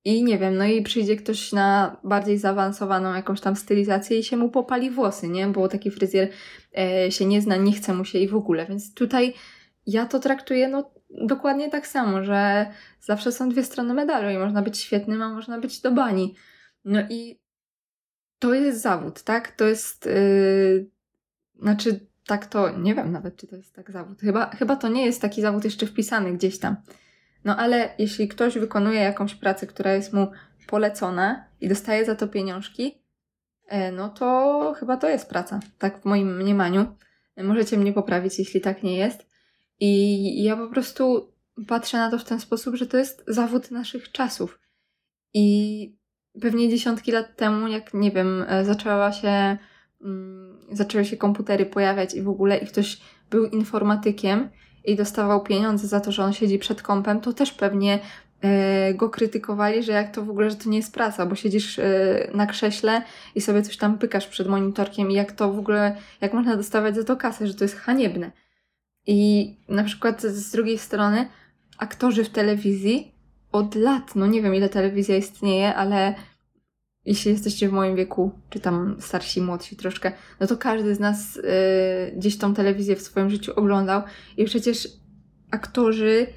i 0.05 0.23
nie 0.23 0.37
wiem, 0.37 0.57
no 0.57 0.65
i 0.65 0.81
przyjdzie 0.81 1.15
ktoś 1.15 1.51
na 1.51 1.97
bardziej 2.03 2.37
zaawansowaną 2.37 3.13
jakąś 3.13 3.41
tam 3.41 3.55
stylizację 3.55 4.19
i 4.19 4.23
się 4.23 4.37
mu 4.37 4.49
popali 4.49 4.91
włosy, 4.91 5.27
nie? 5.27 5.47
Bo 5.47 5.67
taki 5.67 5.91
fryzjer 5.91 6.29
e, 6.77 7.11
się 7.11 7.25
nie 7.25 7.41
zna, 7.41 7.55
nie 7.55 7.71
chce 7.71 7.93
mu 7.93 8.05
się 8.05 8.19
i 8.19 8.27
w 8.27 8.35
ogóle. 8.35 8.65
Więc 8.65 8.93
tutaj 8.93 9.33
ja 9.85 10.05
to 10.05 10.19
traktuję 10.19 10.67
no 10.67 10.91
dokładnie 11.09 11.69
tak 11.69 11.87
samo, 11.87 12.23
że 12.23 12.71
zawsze 13.01 13.31
są 13.31 13.49
dwie 13.49 13.63
strony 13.63 13.93
medalu 13.93 14.29
i 14.29 14.37
można 14.37 14.61
być 14.61 14.77
świetnym, 14.77 15.21
a 15.21 15.33
można 15.33 15.59
być 15.59 15.81
do 15.81 15.91
bani. 15.91 16.35
No 16.85 16.99
i 17.09 17.39
to 18.39 18.53
jest 18.53 18.81
zawód, 18.81 19.23
tak? 19.23 19.51
To 19.51 19.65
jest. 19.65 20.05
Yy, 20.05 20.89
znaczy, 21.61 22.07
tak 22.27 22.45
to. 22.45 22.77
Nie 22.77 22.95
wiem 22.95 23.11
nawet, 23.11 23.35
czy 23.35 23.47
to 23.47 23.55
jest 23.55 23.75
tak 23.75 23.91
zawód. 23.91 24.21
Chyba, 24.21 24.49
chyba 24.49 24.75
to 24.75 24.87
nie 24.87 25.05
jest 25.05 25.21
taki 25.21 25.41
zawód 25.41 25.63
jeszcze 25.63 25.85
wpisany 25.85 26.33
gdzieś 26.33 26.59
tam. 26.59 26.75
No 27.45 27.57
ale 27.57 27.89
jeśli 27.97 28.27
ktoś 28.27 28.57
wykonuje 28.57 28.99
jakąś 28.99 29.35
pracę, 29.35 29.67
która 29.67 29.93
jest 29.93 30.13
mu 30.13 30.31
polecona 30.67 31.45
i 31.61 31.69
dostaje 31.69 32.05
za 32.05 32.15
to 32.15 32.27
pieniążki, 32.27 33.01
e, 33.67 33.91
no 33.91 34.09
to 34.09 34.73
chyba 34.79 34.97
to 34.97 35.09
jest 35.09 35.29
praca, 35.29 35.59
tak 35.77 36.01
w 36.01 36.05
moim 36.05 36.37
mniemaniu. 36.37 36.95
Możecie 37.37 37.77
mnie 37.77 37.93
poprawić, 37.93 38.39
jeśli 38.39 38.61
tak 38.61 38.83
nie 38.83 38.97
jest. 38.97 39.25
I 39.79 40.43
ja 40.43 40.57
po 40.57 40.67
prostu 40.67 41.33
patrzę 41.67 41.97
na 41.97 42.11
to 42.11 42.17
w 42.17 42.23
ten 42.23 42.39
sposób, 42.39 42.75
że 42.75 42.87
to 42.87 42.97
jest 42.97 43.23
zawód 43.27 43.71
naszych 43.71 44.11
czasów. 44.11 44.59
I 45.33 45.97
pewnie 46.41 46.69
dziesiątki 46.69 47.11
lat 47.11 47.35
temu, 47.35 47.67
jak 47.67 47.93
nie 47.93 48.11
wiem, 48.11 48.45
e, 48.47 48.65
zaczęła 48.65 49.11
się, 49.11 49.57
um, 50.01 50.59
zaczęły 50.71 51.05
się 51.05 51.17
komputery 51.17 51.65
pojawiać 51.65 52.13
i 52.13 52.21
w 52.21 52.29
ogóle, 52.29 52.57
i 52.57 52.67
ktoś 52.67 53.01
był 53.29 53.45
informatykiem 53.45 54.49
i 54.85 54.95
dostawał 54.95 55.43
pieniądze 55.43 55.87
za 55.87 55.99
to, 55.99 56.11
że 56.11 56.23
on 56.23 56.33
siedzi 56.33 56.59
przed 56.59 56.81
kompem, 56.81 57.21
to 57.21 57.33
też 57.33 57.51
pewnie 57.51 57.99
e, 58.41 58.93
go 58.93 59.09
krytykowali, 59.09 59.83
że 59.83 59.91
jak 59.91 60.15
to 60.15 60.25
w 60.25 60.29
ogóle, 60.29 60.49
że 60.49 60.55
to 60.55 60.69
nie 60.69 60.77
jest 60.77 60.93
praca, 60.93 61.25
bo 61.25 61.35
siedzisz 61.35 61.79
e, 61.79 61.83
na 62.33 62.45
krześle 62.45 63.01
i 63.35 63.41
sobie 63.41 63.61
coś 63.61 63.77
tam 63.77 63.97
pykasz 63.97 64.27
przed 64.27 64.47
monitorkiem 64.47 65.11
i 65.11 65.13
jak 65.13 65.31
to 65.31 65.53
w 65.53 65.59
ogóle, 65.59 65.95
jak 66.21 66.33
można 66.33 66.55
dostawać 66.55 66.95
za 66.95 67.03
to 67.03 67.17
kasę, 67.17 67.47
że 67.47 67.53
to 67.53 67.63
jest 67.63 67.75
haniebne. 67.75 68.31
I 69.07 69.49
na 69.69 69.83
przykład 69.83 70.21
z 70.21 70.51
drugiej 70.51 70.77
strony 70.77 71.27
aktorzy 71.77 72.23
w 72.23 72.29
telewizji 72.29 73.15
od 73.51 73.75
lat, 73.75 74.15
no 74.15 74.27
nie 74.27 74.41
wiem 74.41 74.55
ile 74.55 74.69
telewizja 74.69 75.17
istnieje, 75.17 75.75
ale 75.75 76.15
jeśli 77.09 77.31
jesteście 77.31 77.69
w 77.69 77.71
moim 77.71 77.95
wieku, 77.95 78.31
czy 78.49 78.59
tam 78.59 78.95
starsi, 78.99 79.41
młodsi 79.41 79.75
troszkę, 79.75 80.11
no 80.39 80.47
to 80.47 80.57
każdy 80.57 80.95
z 80.95 80.99
nas 80.99 81.37
y, 81.37 81.41
gdzieś 82.17 82.37
tą 82.37 82.53
telewizję 82.53 82.95
w 82.95 83.01
swoim 83.01 83.29
życiu 83.29 83.53
oglądał 83.55 84.01
i 84.37 84.45
przecież 84.45 84.87
aktorzy 85.51 86.27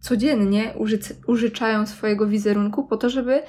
codziennie 0.00 0.74
uży- 0.78 1.14
użyczają 1.26 1.86
swojego 1.86 2.26
wizerunku 2.26 2.84
po 2.84 2.96
to, 2.96 3.10
żeby 3.10 3.42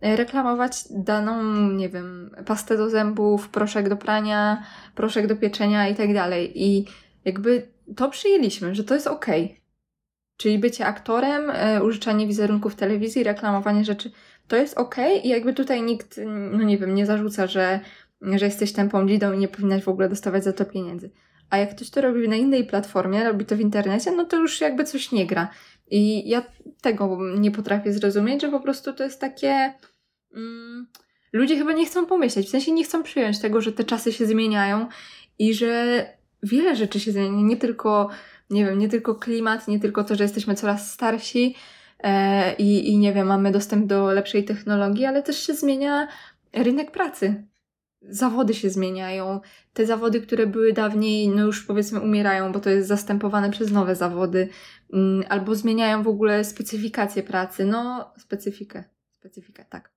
e, 0.00 0.16
reklamować 0.16 0.84
daną, 0.90 1.52
nie 1.70 1.88
wiem, 1.88 2.30
pastę 2.46 2.76
do 2.76 2.90
zębów, 2.90 3.48
proszek 3.48 3.88
do 3.88 3.96
prania, 3.96 4.62
proszek 4.94 5.26
do 5.26 5.36
pieczenia 5.36 5.88
i 5.88 5.94
tak 5.94 6.14
dalej. 6.14 6.62
I 6.62 6.86
jakby 7.24 7.68
to 7.96 8.10
przyjęliśmy, 8.10 8.74
że 8.74 8.84
to 8.84 8.94
jest 8.94 9.06
okej. 9.06 9.44
Okay. 9.44 9.56
Czyli 10.36 10.58
bycie 10.58 10.86
aktorem, 10.86 11.50
e, 11.50 11.84
użyczanie 11.84 12.26
wizerunku 12.26 12.70
w 12.70 12.74
telewizji, 12.74 13.24
reklamowanie 13.24 13.84
rzeczy 13.84 14.10
to 14.48 14.56
jest 14.56 14.78
ok 14.78 14.96
i 15.24 15.28
jakby 15.28 15.54
tutaj 15.54 15.82
nikt, 15.82 16.20
no 16.52 16.62
nie 16.62 16.78
wiem, 16.78 16.94
nie 16.94 17.06
zarzuca, 17.06 17.46
że, 17.46 17.80
że 18.22 18.44
jesteś 18.44 18.72
tępą 18.72 19.08
dzidą 19.08 19.32
i 19.32 19.38
nie 19.38 19.48
powinnaś 19.48 19.82
w 19.82 19.88
ogóle 19.88 20.08
dostawać 20.08 20.44
za 20.44 20.52
to 20.52 20.64
pieniędzy. 20.64 21.10
A 21.50 21.58
jak 21.58 21.76
ktoś 21.76 21.90
to 21.90 22.00
robi 22.00 22.28
na 22.28 22.36
innej 22.36 22.64
platformie, 22.64 23.24
robi 23.24 23.44
to 23.44 23.56
w 23.56 23.60
internecie, 23.60 24.10
no 24.10 24.24
to 24.24 24.36
już 24.36 24.60
jakby 24.60 24.84
coś 24.84 25.12
nie 25.12 25.26
gra. 25.26 25.48
I 25.90 26.28
ja 26.28 26.42
tego 26.80 27.18
nie 27.38 27.50
potrafię 27.50 27.92
zrozumieć, 27.92 28.42
że 28.42 28.48
po 28.48 28.60
prostu 28.60 28.92
to 28.92 29.04
jest 29.04 29.20
takie. 29.20 29.74
Mm, 30.34 30.86
ludzie 31.32 31.56
chyba 31.56 31.72
nie 31.72 31.86
chcą 31.86 32.06
pomyśleć, 32.06 32.46
w 32.46 32.50
sensie 32.50 32.72
nie 32.72 32.84
chcą 32.84 33.02
przyjąć 33.02 33.38
tego, 33.38 33.60
że 33.60 33.72
te 33.72 33.84
czasy 33.84 34.12
się 34.12 34.26
zmieniają 34.26 34.86
i 35.38 35.54
że 35.54 36.06
wiele 36.42 36.76
rzeczy 36.76 37.00
się 37.00 37.12
zmienia. 37.12 37.42
Nie 37.42 37.56
tylko, 37.56 38.08
nie 38.50 38.64
wiem, 38.64 38.78
nie 38.78 38.88
tylko 38.88 39.14
klimat, 39.14 39.68
nie 39.68 39.80
tylko 39.80 40.04
to, 40.04 40.16
że 40.16 40.24
jesteśmy 40.24 40.54
coraz 40.54 40.92
starsi, 40.92 41.54
i, 42.58 42.88
i 42.88 42.98
nie 42.98 43.12
wiem, 43.12 43.26
mamy 43.26 43.52
dostęp 43.52 43.86
do 43.86 44.12
lepszej 44.12 44.44
technologii, 44.44 45.04
ale 45.04 45.22
też 45.22 45.46
się 45.46 45.54
zmienia 45.54 46.08
rynek 46.52 46.90
pracy. 46.90 47.44
Zawody 48.02 48.54
się 48.54 48.70
zmieniają. 48.70 49.40
Te 49.72 49.86
zawody, 49.86 50.20
które 50.20 50.46
były 50.46 50.72
dawniej, 50.72 51.28
no 51.28 51.46
już 51.46 51.66
powiedzmy 51.66 52.00
umierają, 52.00 52.52
bo 52.52 52.60
to 52.60 52.70
jest 52.70 52.88
zastępowane 52.88 53.50
przez 53.50 53.70
nowe 53.72 53.96
zawody, 53.96 54.48
mm, 54.92 55.24
albo 55.28 55.54
zmieniają 55.54 56.02
w 56.02 56.08
ogóle 56.08 56.44
specyfikację 56.44 57.22
pracy. 57.22 57.64
No, 57.64 58.12
specyfikę. 58.18 58.84
Specyfikę, 59.10 59.64
tak. 59.70 59.92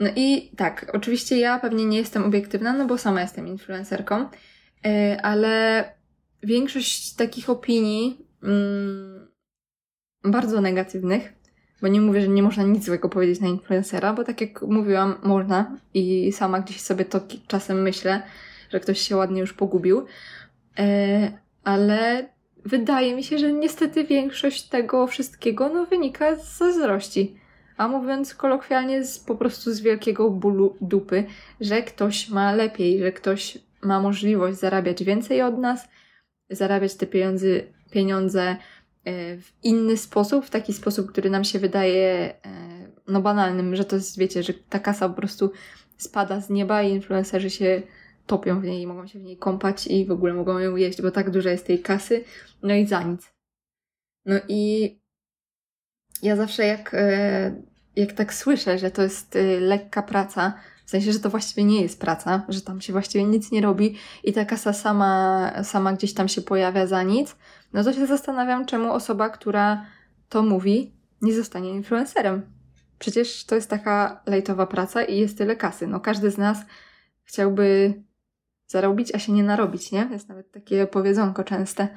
No 0.00 0.10
i 0.16 0.50
tak, 0.56 0.90
oczywiście 0.92 1.38
ja 1.38 1.58
pewnie 1.58 1.84
nie 1.84 1.98
jestem 1.98 2.24
obiektywna, 2.24 2.72
no 2.72 2.86
bo 2.86 2.98
sama 2.98 3.20
jestem 3.20 3.48
influencerką, 3.48 4.28
e, 4.86 5.20
ale 5.22 5.84
większość 6.42 7.14
takich 7.14 7.50
opinii 7.50 8.26
mm, 8.42 9.13
bardzo 10.24 10.60
negatywnych, 10.60 11.32
bo 11.82 11.88
nie 11.88 12.00
mówię, 12.00 12.20
że 12.20 12.28
nie 12.28 12.42
można 12.42 12.62
nic 12.62 12.84
złego 12.84 13.08
powiedzieć 13.08 13.40
na 13.40 13.48
influencera, 13.48 14.12
bo 14.12 14.24
tak 14.24 14.40
jak 14.40 14.62
mówiłam, 14.62 15.14
można 15.22 15.76
i 15.94 16.32
sama 16.32 16.60
gdzieś 16.60 16.80
sobie 16.80 17.04
to 17.04 17.20
czasem 17.46 17.82
myślę, 17.82 18.22
że 18.70 18.80
ktoś 18.80 19.00
się 19.00 19.16
ładnie 19.16 19.40
już 19.40 19.52
pogubił, 19.52 20.06
e, 20.78 21.32
ale 21.64 22.28
wydaje 22.64 23.14
mi 23.14 23.24
się, 23.24 23.38
że 23.38 23.52
niestety 23.52 24.04
większość 24.04 24.62
tego 24.68 25.06
wszystkiego 25.06 25.68
no, 25.68 25.86
wynika 25.86 26.36
z 26.36 26.58
zazdrości. 26.58 27.36
A 27.76 27.88
mówiąc 27.88 28.34
kolokwialnie, 28.34 29.04
z, 29.04 29.18
po 29.18 29.34
prostu 29.34 29.72
z 29.72 29.80
wielkiego 29.80 30.30
bólu 30.30 30.76
dupy, 30.80 31.24
że 31.60 31.82
ktoś 31.82 32.28
ma 32.28 32.52
lepiej, 32.52 32.98
że 32.98 33.12
ktoś 33.12 33.58
ma 33.82 34.00
możliwość 34.00 34.58
zarabiać 34.58 35.04
więcej 35.04 35.42
od 35.42 35.58
nas, 35.58 35.88
zarabiać 36.50 36.94
te 36.94 37.06
pieniądze, 37.06 37.46
pieniądze 37.90 38.56
w 39.40 39.52
inny 39.62 39.96
sposób, 39.96 40.46
w 40.46 40.50
taki 40.50 40.72
sposób, 40.72 41.12
który 41.12 41.30
nam 41.30 41.44
się 41.44 41.58
wydaje 41.58 42.34
e, 42.44 42.88
no 43.08 43.22
banalnym, 43.22 43.76
że 43.76 43.84
to 43.84 43.96
jest, 43.96 44.18
wiecie, 44.18 44.42
że 44.42 44.54
ta 44.54 44.78
kasa 44.78 45.08
po 45.08 45.14
prostu 45.14 45.50
spada 45.96 46.40
z 46.40 46.50
nieba 46.50 46.82
i 46.82 46.90
influencerzy 46.90 47.50
się 47.50 47.82
topią 48.26 48.60
w 48.60 48.64
niej 48.64 48.82
i 48.82 48.86
mogą 48.86 49.06
się 49.06 49.18
w 49.18 49.22
niej 49.22 49.36
kąpać 49.36 49.86
i 49.86 50.06
w 50.06 50.10
ogóle 50.10 50.34
mogą 50.34 50.58
ją 50.58 50.76
jeść, 50.76 51.02
bo 51.02 51.10
tak 51.10 51.30
duża 51.30 51.50
jest 51.50 51.66
tej 51.66 51.78
kasy, 51.78 52.24
no 52.62 52.74
i 52.74 52.86
za 52.86 53.02
nic. 53.02 53.32
No 54.26 54.34
i 54.48 54.94
ja 56.22 56.36
zawsze 56.36 56.66
jak, 56.66 56.94
e, 56.94 57.62
jak 57.96 58.12
tak 58.12 58.34
słyszę, 58.34 58.78
że 58.78 58.90
to 58.90 59.02
jest 59.02 59.38
lekka 59.60 60.02
praca, 60.02 60.54
w 60.86 60.90
sensie, 60.90 61.12
że 61.12 61.20
to 61.20 61.30
właściwie 61.30 61.64
nie 61.64 61.82
jest 61.82 62.00
praca, 62.00 62.42
że 62.48 62.60
tam 62.60 62.80
się 62.80 62.92
właściwie 62.92 63.24
nic 63.24 63.52
nie 63.52 63.60
robi 63.60 63.96
i 64.24 64.32
ta 64.32 64.44
kasa 64.44 64.72
sama, 64.72 65.52
sama 65.64 65.92
gdzieś 65.92 66.14
tam 66.14 66.28
się 66.28 66.42
pojawia 66.42 66.86
za 66.86 67.02
nic, 67.02 67.36
no 67.74 67.84
to 67.84 67.92
się 67.92 68.06
zastanawiam, 68.06 68.66
czemu 68.66 68.92
osoba, 68.92 69.30
która 69.30 69.86
to 70.28 70.42
mówi, 70.42 70.94
nie 71.22 71.34
zostanie 71.34 71.70
influencerem. 71.70 72.42
Przecież 72.98 73.44
to 73.44 73.54
jest 73.54 73.70
taka 73.70 74.22
lejtowa 74.26 74.66
praca 74.66 75.02
i 75.02 75.18
jest 75.18 75.38
tyle 75.38 75.56
kasy. 75.56 75.86
No 75.86 76.00
każdy 76.00 76.30
z 76.30 76.38
nas 76.38 76.58
chciałby 77.24 77.94
zarobić, 78.66 79.14
a 79.14 79.18
się 79.18 79.32
nie 79.32 79.42
narobić, 79.42 79.92
nie? 79.92 80.08
Jest 80.12 80.28
nawet 80.28 80.52
takie 80.52 80.86
powiedzonko 80.86 81.44
częste. 81.44 81.88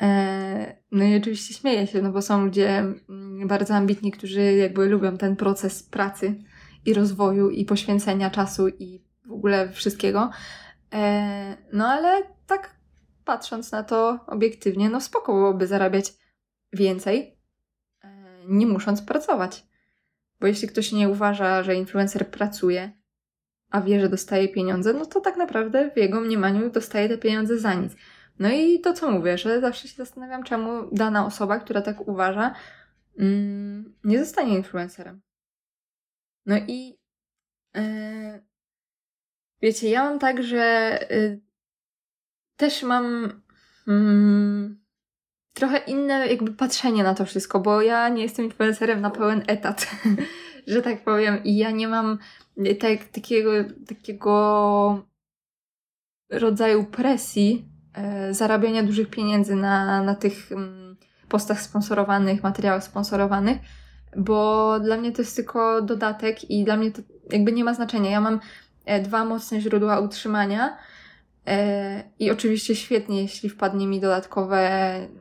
E, 0.00 0.76
no 0.90 1.04
i 1.04 1.16
oczywiście 1.16 1.54
śmieję 1.54 1.86
się, 1.86 2.02
no 2.02 2.12
bo 2.12 2.22
są 2.22 2.44
ludzie 2.44 2.78
mm, 2.78 3.48
bardzo 3.48 3.74
ambitni, 3.74 4.12
którzy 4.12 4.42
jakby 4.42 4.86
lubią 4.86 5.16
ten 5.16 5.36
proces 5.36 5.82
pracy 5.82 6.34
i 6.86 6.94
rozwoju 6.94 7.50
i 7.50 7.64
poświęcenia 7.64 8.30
czasu 8.30 8.68
i 8.68 9.04
w 9.26 9.32
ogóle 9.32 9.68
wszystkiego. 9.72 10.30
E, 10.94 11.56
no 11.72 11.88
ale 11.88 12.22
tak 12.46 12.73
patrząc 13.24 13.72
na 13.72 13.82
to 13.82 14.20
obiektywnie, 14.26 14.90
no 14.90 15.00
spoko 15.00 15.32
byłoby 15.32 15.66
zarabiać 15.66 16.12
więcej, 16.72 17.38
e, 18.04 18.08
nie 18.48 18.66
musząc 18.66 19.02
pracować. 19.02 19.66
Bo 20.40 20.46
jeśli 20.46 20.68
ktoś 20.68 20.92
nie 20.92 21.08
uważa, 21.08 21.62
że 21.62 21.74
influencer 21.74 22.30
pracuje, 22.30 22.92
a 23.70 23.80
wie, 23.80 24.00
że 24.00 24.08
dostaje 24.08 24.48
pieniądze, 24.48 24.92
no 24.92 25.06
to 25.06 25.20
tak 25.20 25.36
naprawdę 25.36 25.90
w 25.90 25.96
jego 25.96 26.20
mniemaniu 26.20 26.70
dostaje 26.70 27.08
te 27.08 27.18
pieniądze 27.18 27.58
za 27.58 27.74
nic. 27.74 27.92
No 28.38 28.50
i 28.52 28.80
to, 28.80 28.92
co 28.92 29.10
mówię, 29.10 29.38
że 29.38 29.60
zawsze 29.60 29.88
się 29.88 29.96
zastanawiam, 29.96 30.42
czemu 30.42 30.88
dana 30.92 31.26
osoba, 31.26 31.58
która 31.58 31.82
tak 31.82 32.08
uważa, 32.08 32.54
mm, 33.18 33.94
nie 34.04 34.18
zostanie 34.24 34.56
influencerem. 34.56 35.20
No 36.46 36.56
i 36.68 36.98
yy, 37.74 38.44
wiecie, 39.62 39.90
ja 39.90 40.04
mam 40.04 40.18
tak, 40.18 40.42
że 40.42 40.98
yy, 41.10 41.40
też 42.56 42.82
mam 42.82 43.32
yy, 43.86 44.84
trochę 45.54 45.78
inne 45.78 46.26
jakby 46.26 46.52
patrzenie 46.52 47.02
na 47.02 47.14
to 47.14 47.24
wszystko, 47.24 47.60
bo 47.60 47.82
ja 47.82 48.08
nie 48.08 48.22
jestem 48.22 48.44
influencerem 48.44 49.00
na 49.00 49.10
pełen 49.10 49.42
etat, 49.46 49.86
że 50.66 50.82
tak 50.82 51.04
powiem, 51.04 51.44
i 51.44 51.56
ja 51.56 51.70
nie 51.70 51.88
mam 51.88 52.18
tak, 52.80 53.04
takiego, 53.04 53.50
takiego 53.88 55.06
rodzaju 56.30 56.84
presji 56.84 57.68
e, 57.94 58.34
zarabiania 58.34 58.82
dużych 58.82 59.10
pieniędzy 59.10 59.56
na, 59.56 60.02
na 60.02 60.14
tych 60.14 60.52
mm, 60.52 60.96
postach 61.28 61.62
sponsorowanych, 61.62 62.42
materiałach 62.42 62.84
sponsorowanych, 62.84 63.58
bo 64.16 64.80
dla 64.80 64.96
mnie 64.96 65.12
to 65.12 65.22
jest 65.22 65.36
tylko 65.36 65.82
dodatek 65.82 66.50
i 66.50 66.64
dla 66.64 66.76
mnie 66.76 66.92
to 66.92 67.02
jakby 67.30 67.52
nie 67.52 67.64
ma 67.64 67.74
znaczenia. 67.74 68.10
Ja 68.10 68.20
mam 68.20 68.40
e, 68.84 69.02
dwa 69.02 69.24
mocne 69.24 69.60
źródła 69.60 70.00
utrzymania 70.00 70.68
e, 70.68 70.93
i 72.18 72.30
oczywiście 72.30 72.76
świetnie, 72.76 73.22
jeśli 73.22 73.48
wpadnie 73.48 73.86
mi 73.86 74.00
dodatkowe, 74.00 74.70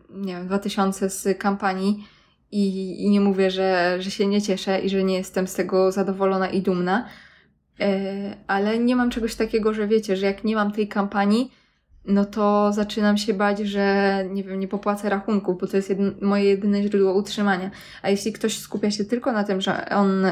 nie 0.10 0.34
wiem, 0.34 0.48
2000 0.48 1.10
z 1.10 1.38
kampanii 1.38 2.08
i, 2.52 3.04
i 3.06 3.10
nie 3.10 3.22
mówię, 3.22 3.52
że, 3.52 3.98
że 4.00 4.12
się 4.12 4.28
nie 4.28 4.42
cieszę 4.42 4.80
i 4.80 4.90
że 4.90 5.04
nie 5.04 5.18
jestem 5.18 5.48
z 5.48 5.54
tego 5.54 5.92
zadowolona 5.92 6.50
i 6.50 6.62
dumna, 6.62 7.10
E, 7.80 8.36
ale 8.48 8.80
nie 8.80 8.96
mam 8.96 9.10
czegoś 9.10 9.36
takiego, 9.36 9.74
że 9.74 9.88
wiecie, 9.88 10.18
że 10.18 10.26
jak 10.26 10.44
nie 10.44 10.56
mam 10.56 10.72
tej 10.72 10.88
kampanii, 10.88 11.52
no 12.06 12.26
to 12.26 12.74
zaczynam 12.74 13.18
się 13.18 13.34
bać, 13.34 13.60
że 13.60 14.26
nie 14.30 14.44
wiem, 14.44 14.60
nie 14.60 14.68
popłacę 14.68 15.10
rachunków, 15.10 15.60
bo 15.60 15.68
to 15.68 15.78
jest 15.78 15.90
jedno, 15.90 16.12
moje 16.22 16.44
jedyne 16.44 16.84
źródło 16.84 17.14
utrzymania. 17.14 17.72
A 18.02 18.10
jeśli 18.10 18.34
ktoś 18.34 18.58
skupia 18.58 18.92
się 18.92 19.06
tylko 19.06 19.32
na 19.32 19.44
tym, 19.44 19.62
że 19.62 19.90
on, 19.90 20.26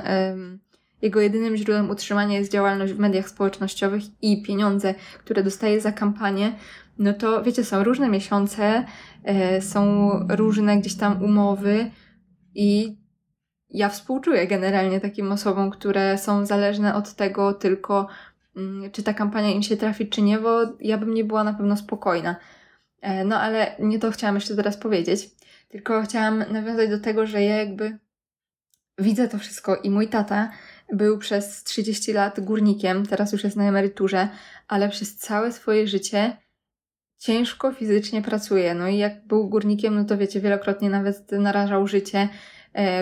jego 1.01 1.21
jedynym 1.21 1.57
źródłem 1.57 1.89
utrzymania 1.89 2.37
jest 2.37 2.51
działalność 2.51 2.93
w 2.93 2.99
mediach 2.99 3.29
społecznościowych 3.29 4.03
i 4.21 4.43
pieniądze, 4.43 4.95
które 5.19 5.43
dostaje 5.43 5.81
za 5.81 5.91
kampanię, 5.91 6.53
no 6.97 7.13
to 7.13 7.43
wiecie, 7.43 7.63
są 7.63 7.83
różne 7.83 8.09
miesiące, 8.09 8.85
e, 9.23 9.61
są 9.61 10.11
różne 10.29 10.77
gdzieś 10.77 10.95
tam 10.95 11.23
umowy 11.23 11.91
i 12.55 12.97
ja 13.69 13.89
współczuję 13.89 14.47
generalnie 14.47 14.99
takim 14.99 15.31
osobom, 15.31 15.71
które 15.71 16.17
są 16.17 16.45
zależne 16.45 16.95
od 16.95 17.13
tego 17.13 17.53
tylko, 17.53 18.07
mm, 18.55 18.91
czy 18.91 19.03
ta 19.03 19.13
kampania 19.13 19.49
im 19.49 19.63
się 19.63 19.77
trafi, 19.77 20.07
czy 20.09 20.21
nie, 20.21 20.39
bo 20.39 20.59
ja 20.79 20.97
bym 20.97 21.13
nie 21.13 21.23
była 21.23 21.43
na 21.43 21.53
pewno 21.53 21.77
spokojna. 21.77 22.35
E, 23.01 23.25
no 23.25 23.39
ale 23.39 23.75
nie 23.79 23.99
to 23.99 24.11
chciałam 24.11 24.35
jeszcze 24.35 24.55
teraz 24.55 24.77
powiedzieć, 24.77 25.29
tylko 25.69 26.01
chciałam 26.01 26.43
nawiązać 26.51 26.89
do 26.89 26.99
tego, 26.99 27.27
że 27.27 27.43
ja 27.43 27.55
jakby 27.55 27.97
widzę 28.97 29.27
to 29.27 29.37
wszystko 29.37 29.75
i 29.75 29.89
mój 29.89 30.07
tata 30.07 30.51
był 30.91 31.17
przez 31.17 31.63
30 31.63 32.13
lat 32.13 32.39
górnikiem, 32.39 33.05
teraz 33.05 33.31
już 33.31 33.43
jest 33.43 33.57
na 33.57 33.63
emeryturze, 33.63 34.29
ale 34.67 34.89
przez 34.89 35.17
całe 35.17 35.51
swoje 35.51 35.87
życie 35.87 36.37
ciężko 37.17 37.71
fizycznie 37.71 38.21
pracuje. 38.21 38.75
No 38.75 38.87
i 38.87 38.97
jak 38.97 39.27
był 39.27 39.49
górnikiem, 39.49 39.95
no 39.95 40.05
to 40.05 40.17
wiecie, 40.17 40.41
wielokrotnie 40.41 40.89
nawet 40.89 41.31
narażał 41.31 41.87
życie 41.87 42.29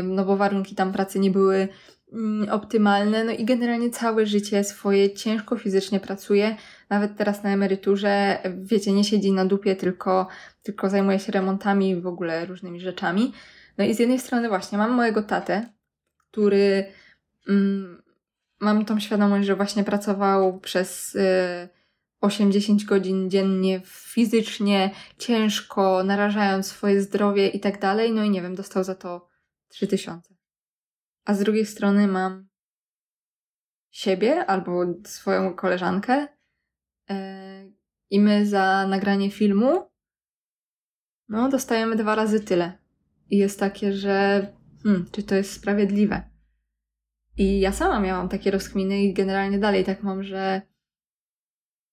no 0.03 0.25
bo 0.25 0.37
warunki 0.37 0.75
tam 0.75 0.93
pracy 0.93 1.19
nie 1.19 1.31
były 1.31 1.67
mm, 2.13 2.49
optymalne, 2.49 3.23
no 3.23 3.31
i 3.31 3.45
generalnie 3.45 3.89
całe 3.89 4.25
życie 4.25 4.63
swoje 4.63 5.13
ciężko 5.13 5.57
fizycznie 5.57 5.99
pracuje, 5.99 6.55
nawet 6.89 7.17
teraz 7.17 7.43
na 7.43 7.49
emeryturze, 7.49 8.39
wiecie, 8.57 8.91
nie 8.91 9.03
siedzi 9.03 9.31
na 9.31 9.45
dupie, 9.45 9.75
tylko, 9.75 10.27
tylko 10.63 10.89
zajmuje 10.89 11.19
się 11.19 11.31
remontami 11.31 11.89
i 11.89 12.01
w 12.01 12.07
ogóle 12.07 12.45
różnymi 12.45 12.79
rzeczami. 12.79 13.33
No 13.77 13.85
i 13.85 13.93
z 13.93 13.99
jednej 13.99 14.19
strony 14.19 14.49
właśnie 14.49 14.77
mam 14.77 14.91
mojego 14.91 15.23
tatę, 15.23 15.69
który 16.17 16.85
mam 18.59 18.85
tą 18.85 18.99
świadomość, 18.99 19.47
że 19.47 19.55
właśnie 19.55 19.83
pracował 19.83 20.59
przez 20.59 21.15
y, 21.15 21.69
8-10 22.21 22.85
godzin 22.85 23.29
dziennie 23.29 23.81
fizycznie, 23.85 24.91
ciężko, 25.17 26.03
narażając 26.03 26.67
swoje 26.67 27.01
zdrowie 27.01 27.47
i 27.47 27.59
tak 27.59 27.81
dalej, 27.81 28.11
no 28.11 28.23
i 28.23 28.29
nie 28.29 28.41
wiem, 28.41 28.55
dostał 28.55 28.83
za 28.83 28.95
to 28.95 29.27
3000. 29.67 30.33
A 31.25 31.33
z 31.33 31.39
drugiej 31.39 31.65
strony 31.65 32.07
mam 32.07 32.47
siebie 33.91 34.45
albo 34.45 34.85
swoją 35.05 35.53
koleżankę 35.53 36.27
yy, 37.09 37.15
i 38.09 38.19
my 38.19 38.45
za 38.45 38.87
nagranie 38.87 39.31
filmu 39.31 39.89
no 41.29 41.49
dostajemy 41.49 41.95
dwa 41.95 42.15
razy 42.15 42.39
tyle. 42.39 42.77
I 43.29 43.37
jest 43.37 43.59
takie, 43.59 43.93
że 43.93 44.47
hmm, 44.83 45.05
czy 45.11 45.23
to 45.23 45.35
jest 45.35 45.53
sprawiedliwe? 45.53 46.28
I 47.39 47.59
ja 47.59 47.71
sama 47.71 47.99
miałam 47.99 48.29
takie 48.29 48.51
rozkminy 48.51 49.01
i 49.01 49.13
generalnie 49.13 49.59
dalej 49.59 49.83
tak 49.83 50.03
mam, 50.03 50.23
że, 50.23 50.61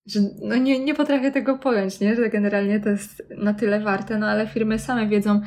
że 0.07 0.21
no 0.43 0.57
nie, 0.57 0.85
nie 0.85 0.95
potrafię 0.95 1.31
tego 1.31 1.59
pojąć, 1.59 2.01
nie? 2.01 2.17
że 2.17 2.31
generalnie 2.31 2.81
to 2.81 2.89
jest 2.89 3.23
na 3.39 3.55
tyle 3.55 3.81
warte, 3.81 4.19
no 4.19 4.27
ale 4.27 4.47
firmy 4.47 4.79
same 4.79 5.09
wiedzą, 5.09 5.41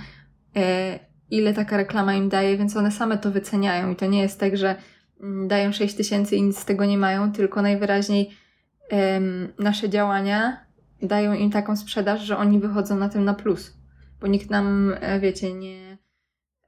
e, 0.55 0.99
ile 1.29 1.53
taka 1.53 1.77
reklama 1.77 2.13
im 2.13 2.29
daje, 2.29 2.57
więc 2.57 2.77
one 2.77 2.91
same 2.91 3.17
to 3.17 3.31
wyceniają. 3.31 3.91
I 3.91 3.95
to 3.95 4.05
nie 4.05 4.21
jest 4.21 4.39
tak, 4.39 4.57
że 4.57 4.75
mm, 5.21 5.47
dają 5.47 5.71
6 5.71 5.95
tysięcy 5.95 6.35
i 6.35 6.41
nic 6.41 6.59
z 6.59 6.65
tego 6.65 6.85
nie 6.85 6.97
mają, 6.97 7.31
tylko 7.31 7.61
najwyraźniej 7.61 8.29
nasze 9.59 9.89
działania 9.89 10.65
dają 11.01 11.33
im 11.33 11.51
taką 11.51 11.75
sprzedaż, 11.75 12.21
że 12.21 12.37
oni 12.37 12.59
wychodzą 12.59 12.97
na 12.97 13.09
tym 13.09 13.25
na 13.25 13.33
plus. 13.33 13.77
Bo 14.21 14.27
nikt 14.27 14.49
nam, 14.49 14.95
e, 14.99 15.19
wiecie, 15.19 15.53
nie. 15.53 15.97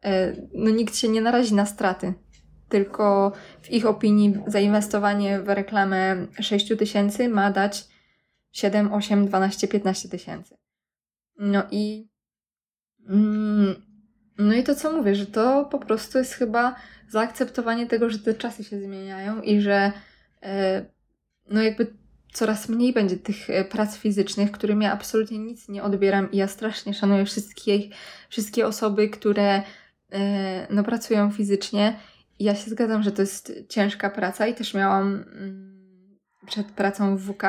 E, 0.04 0.36
no 0.54 0.70
nikt 0.70 0.96
się 0.96 1.10
nie 1.10 1.22
narazi 1.22 1.56
na 1.56 1.65
straty. 1.65 2.13
Tylko 2.72 3.32
w 3.62 3.72
ich 3.72 3.86
opinii 3.86 4.38
zainwestowanie 4.48 5.40
w 5.40 5.50
reklamę 5.50 6.28
6 6.42 6.78
tysięcy 6.80 7.30
ma 7.30 7.52
dać 7.52 7.88
7, 8.52 8.94
8, 8.94 9.26
12, 9.28 9.68
15 9.68 10.10
tysięcy. 10.10 10.58
No 11.38 11.64
i 11.72 12.10
mm, 13.10 13.76
no 14.38 14.54
i 14.54 14.64
to, 14.64 14.76
co 14.76 14.92
mówię, 14.92 15.16
że 15.16 15.26
to 15.26 15.66
po 15.66 15.80
prostu 15.80 16.18
jest 16.18 16.34
chyba 16.34 16.76
zaakceptowanie 17.10 17.88
tego, 17.88 18.10
że 18.10 18.20
te 18.20 18.34
czasy 18.34 18.64
się 18.64 18.80
zmieniają 18.80 19.42
i 19.42 19.62
że 19.62 19.92
e, 20.44 20.86
no 21.50 21.64
jakby 21.64 21.88
coraz 22.34 22.70
mniej 22.70 22.94
będzie 22.94 23.18
tych 23.18 23.50
e, 23.50 23.66
prac 23.66 23.98
fizycznych, 23.98 24.52
którym 24.52 24.82
ja 24.82 24.94
absolutnie 24.94 25.40
nic 25.40 25.70
nie 25.70 25.84
odbieram 25.84 26.32
i 26.32 26.38
ja 26.38 26.48
strasznie 26.48 26.94
szanuję 26.94 27.26
wszystkie, 27.26 27.80
wszystkie 28.30 28.68
osoby, 28.68 29.10
które 29.10 29.64
e, 30.12 30.68
no, 30.70 30.84
pracują 30.84 31.32
fizycznie. 31.32 32.00
Ja 32.44 32.56
się 32.56 32.70
zgadzam, 32.70 33.04
że 33.04 33.12
to 33.12 33.22
jest 33.22 33.54
ciężka 33.70 34.10
praca 34.10 34.48
i 34.48 34.56
też 34.56 34.74
miałam 34.74 35.08
mm, 35.08 36.20
przed 36.46 36.68
pracą 36.68 37.18
w 37.18 37.22
WK 37.22 37.44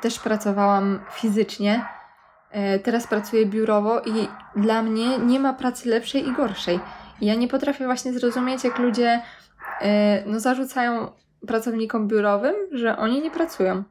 też 0.00 0.18
pracowałam 0.18 1.00
fizycznie 1.12 1.84
E, 2.50 2.78
teraz 2.78 3.06
pracuję 3.06 3.46
biurowo 3.46 4.00
i 4.00 4.28
dla 4.56 4.82
mnie 4.82 5.18
nie 5.18 5.40
ma 5.40 5.52
pracy 5.52 5.88
lepszej 5.88 6.28
i 6.28 6.32
gorszej. 6.32 6.80
Ja 7.20 7.34
nie 7.34 7.48
potrafię 7.48 7.84
właśnie 7.84 8.12
zrozumieć, 8.12 8.64
jak 8.64 8.78
ludzie 8.78 9.22
e, 9.80 10.22
no, 10.26 10.40
zarzucają 10.40 11.10
pracownikom 11.46 12.08
biurowym, 12.08 12.54
że 12.72 12.96
oni 12.96 13.22
nie 13.22 13.30
pracują. 13.30 13.84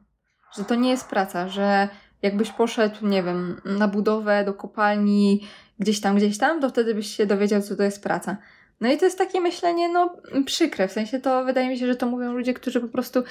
Że 0.56 0.64
to 0.64 0.74
nie 0.74 0.90
jest 0.90 1.08
praca, 1.08 1.48
że 1.48 1.88
jakbyś 2.22 2.50
poszedł, 2.50 3.06
nie 3.06 3.22
wiem, 3.22 3.60
na 3.64 3.88
budowę, 3.88 4.44
do 4.44 4.54
kopalni, 4.54 5.46
gdzieś 5.78 6.00
tam, 6.00 6.16
gdzieś 6.16 6.38
tam, 6.38 6.60
to 6.60 6.68
wtedy 6.68 6.94
byś 6.94 7.16
się 7.16 7.26
dowiedział, 7.26 7.62
co 7.62 7.76
to 7.76 7.82
jest 7.82 8.02
praca. 8.02 8.36
No 8.80 8.92
i 8.92 8.98
to 8.98 9.04
jest 9.04 9.18
takie 9.18 9.40
myślenie, 9.40 9.88
no, 9.88 10.16
przykre. 10.46 10.88
W 10.88 10.92
sensie 10.92 11.20
to 11.20 11.44
wydaje 11.44 11.68
mi 11.68 11.78
się, 11.78 11.86
że 11.86 11.96
to 11.96 12.06
mówią 12.06 12.32
ludzie, 12.32 12.54
którzy 12.54 12.80
po 12.80 12.88
prostu 12.88 13.22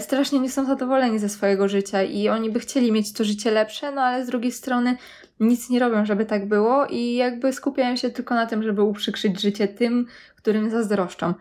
strasznie 0.00 0.38
nie 0.38 0.50
są 0.50 0.66
zadowoleni 0.66 1.18
ze 1.18 1.28
swojego 1.28 1.68
życia 1.68 2.02
i 2.02 2.28
oni 2.28 2.50
by 2.50 2.60
chcieli 2.60 2.92
mieć 2.92 3.12
to 3.12 3.24
życie 3.24 3.50
lepsze, 3.50 3.92
no 3.92 4.02
ale 4.02 4.24
z 4.24 4.28
drugiej 4.28 4.52
strony 4.52 4.96
nic 5.40 5.70
nie 5.70 5.78
robią, 5.78 6.04
żeby 6.04 6.24
tak 6.24 6.48
było 6.48 6.86
i 6.86 7.14
jakby 7.14 7.52
skupiają 7.52 7.96
się 7.96 8.10
tylko 8.10 8.34
na 8.34 8.46
tym, 8.46 8.62
żeby 8.62 8.82
uprzykrzyć 8.82 9.40
życie 9.40 9.68
tym, 9.68 10.06
którym 10.36 10.70
zazdroszczą. 10.70 11.34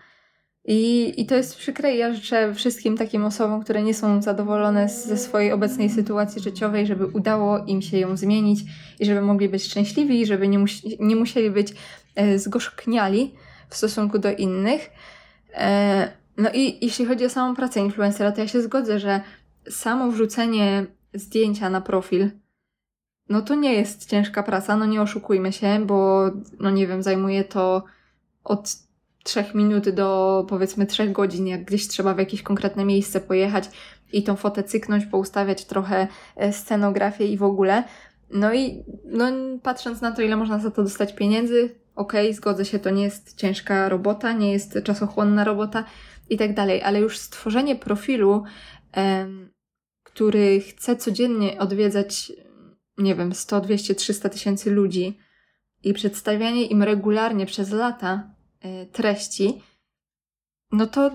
I, 0.65 1.13
I 1.21 1.25
to 1.25 1.35
jest 1.35 1.57
przykre 1.57 1.95
i 1.95 1.97
ja 1.97 2.13
życzę 2.13 2.53
wszystkim 2.53 2.97
takim 2.97 3.25
osobom, 3.25 3.63
które 3.63 3.83
nie 3.83 3.93
są 3.93 4.21
zadowolone 4.21 4.89
ze 4.89 5.17
swojej 5.17 5.51
obecnej 5.51 5.89
sytuacji 5.89 6.41
życiowej, 6.41 6.87
żeby 6.87 7.05
udało 7.05 7.65
im 7.67 7.81
się 7.81 7.97
ją 7.97 8.17
zmienić 8.17 8.59
i 8.99 9.05
żeby 9.05 9.21
mogli 9.21 9.49
być 9.49 9.63
szczęśliwi, 9.63 10.25
żeby 10.25 10.47
nie, 10.47 10.59
musi, 10.59 10.97
nie 10.99 11.15
musieli 11.15 11.51
być 11.51 11.73
e, 12.15 12.39
zgorzkniali 12.39 13.33
w 13.69 13.75
stosunku 13.75 14.19
do 14.19 14.31
innych. 14.31 14.89
E, 15.53 16.11
no 16.37 16.49
i 16.53 16.85
jeśli 16.85 17.05
chodzi 17.05 17.25
o 17.25 17.29
samą 17.29 17.55
pracę 17.55 17.79
influencera, 17.79 18.31
to 18.31 18.41
ja 18.41 18.47
się 18.47 18.61
zgodzę, 18.61 18.99
że 18.99 19.21
samo 19.69 20.11
wrzucenie 20.11 20.85
zdjęcia 21.13 21.69
na 21.69 21.81
profil, 21.81 22.31
no 23.29 23.41
to 23.41 23.55
nie 23.55 23.73
jest 23.73 24.09
ciężka 24.09 24.43
praca, 24.43 24.77
no 24.77 24.85
nie 24.85 25.01
oszukujmy 25.01 25.53
się, 25.53 25.85
bo 25.85 26.25
no 26.59 26.69
nie 26.69 26.87
wiem, 26.87 27.03
zajmuje 27.03 27.43
to 27.43 27.83
od 28.43 28.75
trzech 29.23 29.55
minut 29.55 29.89
do 29.89 30.45
powiedzmy 30.49 30.85
trzech 30.85 31.11
godzin, 31.11 31.47
jak 31.47 31.65
gdzieś 31.65 31.87
trzeba 31.87 32.13
w 32.13 32.19
jakieś 32.19 32.43
konkretne 32.43 32.85
miejsce 32.85 33.21
pojechać 33.21 33.69
i 34.13 34.23
tą 34.23 34.35
fotę 34.35 34.63
cyknąć, 34.63 35.05
poustawiać 35.05 35.65
trochę 35.65 36.07
e, 36.35 36.53
scenografię 36.53 37.27
i 37.27 37.37
w 37.37 37.43
ogóle. 37.43 37.83
No 38.31 38.53
i 38.53 38.83
no, 39.05 39.25
patrząc 39.63 40.01
na 40.01 40.11
to, 40.11 40.21
ile 40.21 40.35
można 40.35 40.59
za 40.59 40.71
to 40.71 40.83
dostać 40.83 41.15
pieniędzy, 41.15 41.75
okej, 41.97 42.25
okay, 42.25 42.33
zgodzę 42.33 42.65
się, 42.65 42.79
to 42.79 42.89
nie 42.89 43.03
jest 43.03 43.35
ciężka 43.35 43.89
robota, 43.89 44.33
nie 44.33 44.51
jest 44.51 44.79
czasochłonna 44.83 45.43
robota 45.43 45.83
i 46.29 46.37
tak 46.37 46.53
dalej, 46.53 46.83
ale 46.83 46.99
już 46.99 47.17
stworzenie 47.17 47.75
profilu, 47.75 48.43
em, 48.91 49.53
który 50.03 50.61
chce 50.61 50.95
codziennie 50.95 51.59
odwiedzać, 51.59 52.31
nie 52.97 53.15
wiem, 53.15 53.33
100, 53.33 53.61
200, 53.61 53.95
300 53.95 54.29
tysięcy 54.29 54.71
ludzi 54.71 55.19
i 55.83 55.93
przedstawianie 55.93 56.65
im 56.65 56.83
regularnie 56.83 57.45
przez 57.45 57.71
lata 57.71 58.35
e, 58.61 58.85
treści, 58.85 59.61
no 60.71 60.87
to 60.87 61.11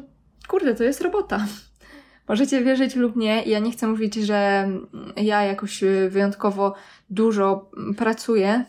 kurde, 0.48 0.74
to 0.74 0.84
jest 0.84 1.00
robota. 1.00 1.46
Możecie 2.28 2.64
wierzyć 2.64 2.96
lub 2.96 3.16
nie. 3.16 3.42
Ja 3.42 3.58
nie 3.58 3.72
chcę 3.72 3.86
mówić, 3.86 4.14
że 4.14 4.68
ja 5.16 5.42
jakoś 5.44 5.84
wyjątkowo 6.08 6.74
dużo 7.10 7.70
pracuję 7.96 8.64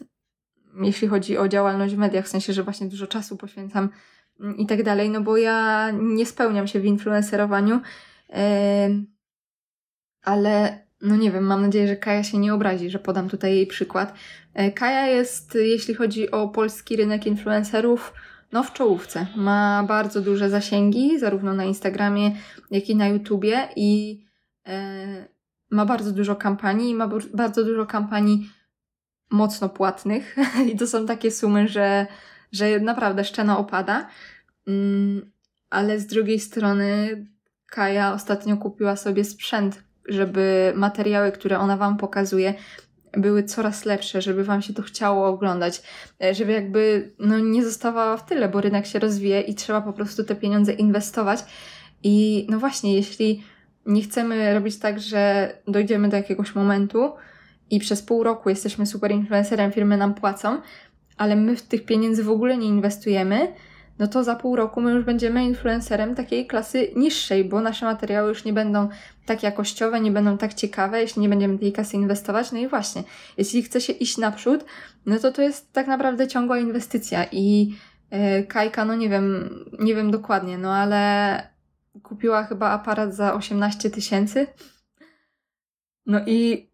jeśli 0.81 1.07
chodzi 1.07 1.37
o 1.37 1.47
działalność 1.47 1.95
w 1.95 1.97
mediach, 1.97 2.25
w 2.25 2.29
sensie, 2.29 2.53
że 2.53 2.63
właśnie 2.63 2.87
dużo 2.87 3.07
czasu 3.07 3.37
poświęcam 3.37 3.89
mm, 4.39 4.57
i 4.57 4.65
tak 4.65 4.83
dalej, 4.83 5.09
no 5.09 5.21
bo 5.21 5.37
ja 5.37 5.91
nie 5.91 6.25
spełniam 6.25 6.67
się 6.67 6.79
w 6.79 6.85
influencerowaniu, 6.85 7.81
ale 10.23 10.83
no 11.01 11.15
nie 11.15 11.31
wiem, 11.31 11.43
mam 11.43 11.61
nadzieję, 11.61 11.87
że 11.87 11.95
Kaja 11.95 12.23
się 12.23 12.37
nie 12.37 12.53
obrazi, 12.53 12.89
że 12.89 12.99
podam 12.99 13.29
tutaj 13.29 13.55
jej 13.55 13.67
przykład. 13.67 14.13
E, 14.53 14.71
Kaja 14.71 15.07
jest, 15.07 15.55
jeśli 15.55 15.93
chodzi 15.93 16.31
o 16.31 16.47
polski 16.47 16.95
rynek 16.95 17.27
influencerów, 17.27 18.13
no 18.51 18.63
w 18.63 18.73
czołówce. 18.73 19.27
Ma 19.35 19.83
bardzo 19.87 20.21
duże 20.21 20.49
zasięgi, 20.49 21.19
zarówno 21.19 21.53
na 21.53 21.65
Instagramie, 21.65 22.31
jak 22.71 22.89
i 22.89 22.95
na 22.95 23.07
YouTubie 23.07 23.67
i 23.75 24.21
e, 24.67 25.27
ma 25.69 25.85
bardzo 25.85 26.11
dużo 26.11 26.35
kampanii 26.35 26.95
ma 26.95 27.09
bardzo 27.33 27.63
dużo 27.63 27.85
kampanii 27.85 28.49
mocno 29.33 29.69
płatnych 29.69 30.35
i 30.73 30.77
to 30.77 30.87
są 30.87 31.05
takie 31.05 31.31
sumy, 31.31 31.67
że, 31.67 32.07
że 32.51 32.79
naprawdę 32.79 33.23
szczena 33.23 33.57
opada. 33.57 34.07
Mm, 34.67 35.31
ale 35.69 35.99
z 35.99 36.07
drugiej 36.07 36.39
strony 36.39 37.17
Kaja 37.65 38.13
ostatnio 38.13 38.57
kupiła 38.57 38.95
sobie 38.95 39.25
sprzęt, 39.25 39.83
żeby 40.07 40.73
materiały, 40.75 41.31
które 41.31 41.59
ona 41.59 41.77
Wam 41.77 41.97
pokazuje, 41.97 42.53
były 43.17 43.43
coraz 43.43 43.85
lepsze, 43.85 44.21
żeby 44.21 44.43
Wam 44.43 44.61
się 44.61 44.73
to 44.73 44.81
chciało 44.81 45.27
oglądać, 45.27 45.81
e, 46.23 46.35
żeby 46.35 46.51
jakby 46.51 47.13
no, 47.19 47.39
nie 47.39 47.63
zostawała 47.63 48.17
w 48.17 48.25
tyle, 48.25 48.49
bo 48.49 48.61
rynek 48.61 48.85
się 48.85 48.99
rozwija 48.99 49.41
i 49.41 49.55
trzeba 49.55 49.81
po 49.81 49.93
prostu 49.93 50.23
te 50.23 50.35
pieniądze 50.35 50.73
inwestować. 50.73 51.39
I 52.03 52.47
no 52.49 52.59
właśnie, 52.59 52.95
jeśli 52.95 53.43
nie 53.85 54.01
chcemy 54.01 54.53
robić 54.53 54.79
tak, 54.79 54.99
że 54.99 55.53
dojdziemy 55.67 56.09
do 56.09 56.17
jakiegoś 56.17 56.55
momentu, 56.55 57.11
i 57.75 57.79
przez 57.79 58.01
pół 58.01 58.23
roku 58.23 58.49
jesteśmy 58.49 58.85
super 58.85 59.11
influencerem, 59.11 59.71
firmy 59.71 59.97
nam 59.97 60.13
płacą, 60.13 60.61
ale 61.17 61.35
my 61.35 61.55
w 61.55 61.61
tych 61.61 61.85
pieniędzy 61.85 62.23
w 62.23 62.29
ogóle 62.29 62.57
nie 62.57 62.67
inwestujemy, 62.67 63.53
no 63.99 64.07
to 64.07 64.23
za 64.23 64.35
pół 64.35 64.55
roku 64.55 64.81
my 64.81 64.91
już 64.91 65.05
będziemy 65.05 65.45
influencerem 65.45 66.15
takiej 66.15 66.47
klasy 66.47 66.91
niższej, 66.95 67.45
bo 67.45 67.61
nasze 67.61 67.85
materiały 67.85 68.29
już 68.29 68.45
nie 68.45 68.53
będą 68.53 68.89
tak 69.25 69.43
jakościowe, 69.43 70.01
nie 70.01 70.11
będą 70.11 70.37
tak 70.37 70.53
ciekawe, 70.53 71.01
jeśli 71.01 71.21
nie 71.21 71.29
będziemy 71.29 71.59
tej 71.59 71.73
kasy 71.73 71.97
inwestować. 71.97 72.51
No 72.51 72.59
i 72.59 72.67
właśnie, 72.67 73.03
jeśli 73.37 73.63
chce 73.63 73.81
się 73.81 73.93
iść 73.93 74.17
naprzód, 74.17 74.65
no 75.05 75.19
to 75.19 75.31
to 75.31 75.41
jest 75.41 75.73
tak 75.73 75.87
naprawdę 75.87 76.27
ciągła 76.27 76.59
inwestycja 76.59 77.25
i 77.31 77.75
yy, 78.11 78.43
Kajka, 78.43 78.85
no 78.85 78.95
nie 78.95 79.09
wiem, 79.09 79.49
nie 79.79 79.95
wiem 79.95 80.11
dokładnie, 80.11 80.57
no 80.57 80.75
ale 80.75 81.53
kupiła 82.03 82.43
chyba 82.43 82.69
aparat 82.69 83.15
za 83.15 83.33
18 83.33 83.89
tysięcy. 83.89 84.47
No 86.05 86.19
i 86.25 86.69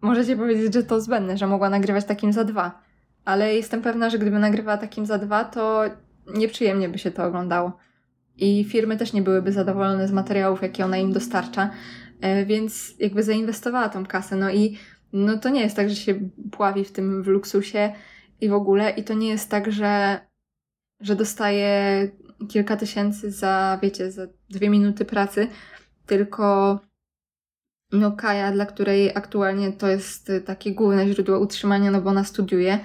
Możecie 0.00 0.36
powiedzieć, 0.36 0.74
że 0.74 0.82
to 0.82 1.00
zbędne, 1.00 1.38
że 1.38 1.46
mogła 1.46 1.70
nagrywać 1.70 2.04
takim 2.04 2.32
za 2.32 2.44
dwa. 2.44 2.80
Ale 3.24 3.54
jestem 3.54 3.82
pewna, 3.82 4.10
że 4.10 4.18
gdyby 4.18 4.38
nagrywała 4.38 4.78
takim 4.78 5.06
za 5.06 5.18
dwa, 5.18 5.44
to 5.44 5.82
nieprzyjemnie 6.34 6.88
by 6.88 6.98
się 6.98 7.10
to 7.10 7.24
oglądało. 7.24 7.72
I 8.36 8.64
firmy 8.64 8.96
też 8.96 9.12
nie 9.12 9.22
byłyby 9.22 9.52
zadowolone 9.52 10.08
z 10.08 10.12
materiałów, 10.12 10.62
jakie 10.62 10.84
ona 10.84 10.98
im 10.98 11.12
dostarcza, 11.12 11.70
e, 12.20 12.46
więc 12.46 12.94
jakby 12.98 13.22
zainwestowała 13.22 13.88
tą 13.88 14.06
kasę. 14.06 14.36
No 14.36 14.50
i 14.50 14.78
no 15.12 15.38
to 15.38 15.48
nie 15.48 15.60
jest 15.60 15.76
tak, 15.76 15.90
że 15.90 15.96
się 15.96 16.20
pławi 16.52 16.84
w 16.84 16.92
tym 16.92 17.22
w 17.22 17.26
luksusie 17.26 17.92
i 18.40 18.48
w 18.48 18.52
ogóle. 18.52 18.90
I 18.90 19.04
to 19.04 19.14
nie 19.14 19.28
jest 19.28 19.50
tak, 19.50 19.72
że, 19.72 20.20
że 21.00 21.16
dostaje 21.16 22.08
kilka 22.48 22.76
tysięcy 22.76 23.30
za, 23.30 23.78
wiecie, 23.82 24.10
za 24.10 24.26
dwie 24.50 24.70
minuty 24.70 25.04
pracy, 25.04 25.46
tylko 26.06 26.80
no 27.92 28.12
Kaja, 28.12 28.52
dla 28.52 28.66
której 28.66 29.10
aktualnie 29.14 29.72
to 29.72 29.88
jest 29.88 30.30
y, 30.30 30.40
takie 30.40 30.72
główne 30.72 31.08
źródło 31.08 31.38
utrzymania, 31.38 31.90
no 31.90 32.00
bo 32.00 32.10
ona 32.10 32.24
studiuje, 32.24 32.78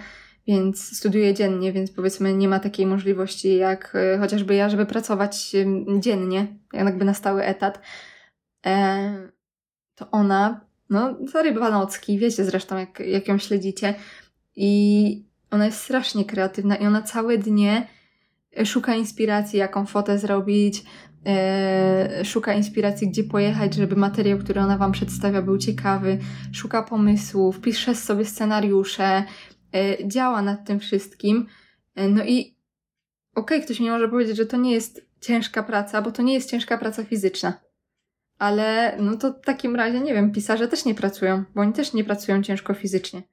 więc 0.47 0.97
studiuje 0.97 1.33
dziennie, 1.33 1.73
więc 1.73 1.91
powiedzmy 1.91 2.33
nie 2.33 2.47
ma 2.47 2.59
takiej 2.59 2.85
możliwości 2.85 3.55
jak 3.55 3.95
y, 3.95 4.17
chociażby 4.19 4.55
ja, 4.55 4.69
żeby 4.69 4.85
pracować 4.85 5.55
dziennie, 5.99 6.47
jakby 6.73 7.05
na 7.05 7.13
stały 7.13 7.43
etat. 7.43 7.81
E, 8.65 9.29
to 9.95 10.11
ona, 10.11 10.61
no 10.89 11.15
zaryba 11.31 11.71
nocki, 11.71 12.19
wiecie 12.19 12.45
zresztą 12.45 12.77
jak, 12.77 12.99
jak 12.99 13.27
ją 13.27 13.37
śledzicie 13.37 13.95
i 14.55 15.25
ona 15.51 15.65
jest 15.65 15.81
strasznie 15.81 16.25
kreatywna 16.25 16.75
i 16.75 16.87
ona 16.87 17.01
całe 17.01 17.37
dnie 17.37 17.87
szuka 18.65 18.95
inspiracji, 18.95 19.59
jaką 19.59 19.85
fotę 19.85 20.19
zrobić, 20.19 20.83
e, 21.25 22.25
szuka 22.25 22.53
inspiracji, 22.53 23.09
gdzie 23.09 23.23
pojechać, 23.23 23.73
żeby 23.73 23.95
materiał, 23.95 24.39
który 24.39 24.61
ona 24.61 24.77
Wam 24.77 24.91
przedstawia, 24.91 25.41
był 25.41 25.57
ciekawy, 25.57 26.17
szuka 26.51 26.83
pomysłów, 26.83 27.61
pisze 27.61 27.95
sobie 27.95 28.25
scenariusze, 28.25 29.23
e, 29.73 30.07
działa 30.07 30.41
nad 30.41 30.65
tym 30.67 30.79
wszystkim. 30.79 31.47
E, 31.95 32.09
no 32.09 32.23
i 32.23 32.55
okej, 33.35 33.57
okay, 33.57 33.61
ktoś 33.61 33.79
mi 33.79 33.89
może 33.89 34.09
powiedzieć, 34.09 34.37
że 34.37 34.45
to 34.45 34.57
nie 34.57 34.71
jest 34.71 35.05
ciężka 35.21 35.63
praca, 35.63 36.01
bo 36.01 36.11
to 36.11 36.21
nie 36.21 36.33
jest 36.33 36.49
ciężka 36.49 36.77
praca 36.77 37.03
fizyczna. 37.03 37.53
Ale 38.37 38.97
no 38.99 39.17
to 39.17 39.33
w 39.33 39.41
takim 39.41 39.75
razie, 39.75 39.99
nie 39.99 40.13
wiem, 40.13 40.31
pisarze 40.31 40.67
też 40.67 40.85
nie 40.85 40.95
pracują, 40.95 41.43
bo 41.55 41.61
oni 41.61 41.73
też 41.73 41.93
nie 41.93 42.03
pracują 42.03 42.43
ciężko 42.43 42.73
fizycznie. 42.73 43.23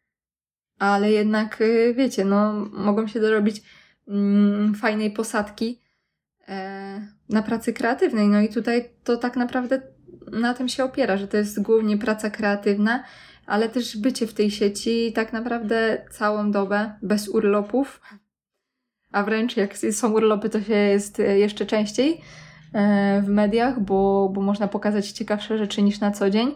Ale 0.78 1.10
jednak, 1.10 1.60
y, 1.60 1.94
wiecie, 1.96 2.24
no, 2.24 2.52
mogą 2.72 3.06
się 3.06 3.20
dorobić 3.20 3.62
mm, 4.08 4.74
fajnej 4.74 5.10
posadki 5.10 5.81
na 7.28 7.42
pracy 7.42 7.72
kreatywnej. 7.72 8.28
No 8.28 8.40
i 8.40 8.48
tutaj 8.48 8.90
to 9.04 9.16
tak 9.16 9.36
naprawdę 9.36 9.82
na 10.32 10.54
tym 10.54 10.68
się 10.68 10.84
opiera, 10.84 11.16
że 11.16 11.28
to 11.28 11.36
jest 11.36 11.62
głównie 11.62 11.98
praca 11.98 12.30
kreatywna, 12.30 13.04
ale 13.46 13.68
też 13.68 13.96
bycie 13.96 14.26
w 14.26 14.34
tej 14.34 14.50
sieci 14.50 15.12
tak 15.12 15.32
naprawdę 15.32 16.06
całą 16.10 16.50
dobę, 16.50 16.92
bez 17.02 17.28
urlopów. 17.28 18.00
A 19.12 19.22
wręcz 19.22 19.56
jak 19.56 19.76
są 19.76 20.12
urlopy, 20.12 20.50
to 20.50 20.62
się 20.62 20.74
jest 20.74 21.18
jeszcze 21.18 21.66
częściej 21.66 22.20
e, 22.72 23.22
w 23.22 23.28
mediach, 23.28 23.80
bo, 23.80 24.30
bo 24.34 24.40
można 24.40 24.68
pokazać 24.68 25.10
ciekawsze 25.10 25.58
rzeczy 25.58 25.82
niż 25.82 26.00
na 26.00 26.10
co 26.10 26.30
dzień. 26.30 26.54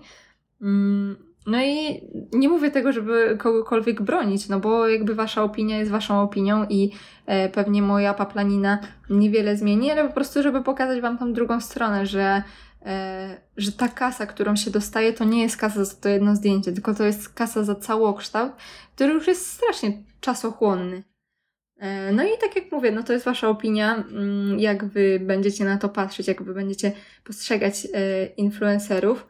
No 1.46 1.62
i 1.62 2.00
nie 2.32 2.48
mówię 2.48 2.70
tego, 2.70 2.92
żeby 2.92 3.36
kogokolwiek 3.38 4.02
bronić, 4.02 4.48
no 4.48 4.60
bo 4.60 4.88
jakby 4.88 5.14
wasza 5.14 5.42
opinia 5.42 5.78
jest 5.78 5.90
waszą 5.90 6.20
opinią 6.20 6.66
i 6.68 6.92
e, 7.26 7.48
pewnie 7.48 7.82
moja 7.82 8.14
paplanina 8.14 8.78
niewiele 9.10 9.56
zmieni, 9.56 9.90
ale 9.90 10.08
po 10.08 10.14
prostu, 10.14 10.42
żeby 10.42 10.62
pokazać 10.62 11.00
wam 11.00 11.18
tą 11.18 11.32
drugą 11.32 11.60
stronę, 11.60 12.06
że, 12.06 12.42
e, 12.86 13.40
że 13.56 13.72
ta 13.72 13.88
kasa, 13.88 14.26
którą 14.26 14.56
się 14.56 14.70
dostaje, 14.70 15.12
to 15.12 15.24
nie 15.24 15.42
jest 15.42 15.56
kasa 15.56 15.84
za 15.84 15.94
to 15.94 16.08
jedno 16.08 16.36
zdjęcie, 16.36 16.72
tylko 16.72 16.94
to 16.94 17.04
jest 17.04 17.28
kasa 17.28 17.64
za 17.64 17.74
całokształt, 17.74 18.52
który 18.94 19.12
już 19.12 19.26
jest 19.26 19.46
strasznie 19.46 20.02
czasochłonny. 20.20 21.02
E, 21.78 22.12
no 22.12 22.22
i 22.24 22.38
tak 22.40 22.56
jak 22.56 22.72
mówię, 22.72 22.92
no 22.92 23.02
to 23.02 23.12
jest 23.12 23.24
wasza 23.24 23.48
opinia, 23.48 23.94
mm, 23.94 24.58
jak 24.60 24.84
wy 24.84 25.20
będziecie 25.20 25.64
na 25.64 25.78
to 25.78 25.88
patrzeć, 25.88 26.28
jak 26.28 26.42
wy 26.42 26.54
będziecie 26.54 26.92
postrzegać 27.24 27.86
influencerów. 28.36 29.26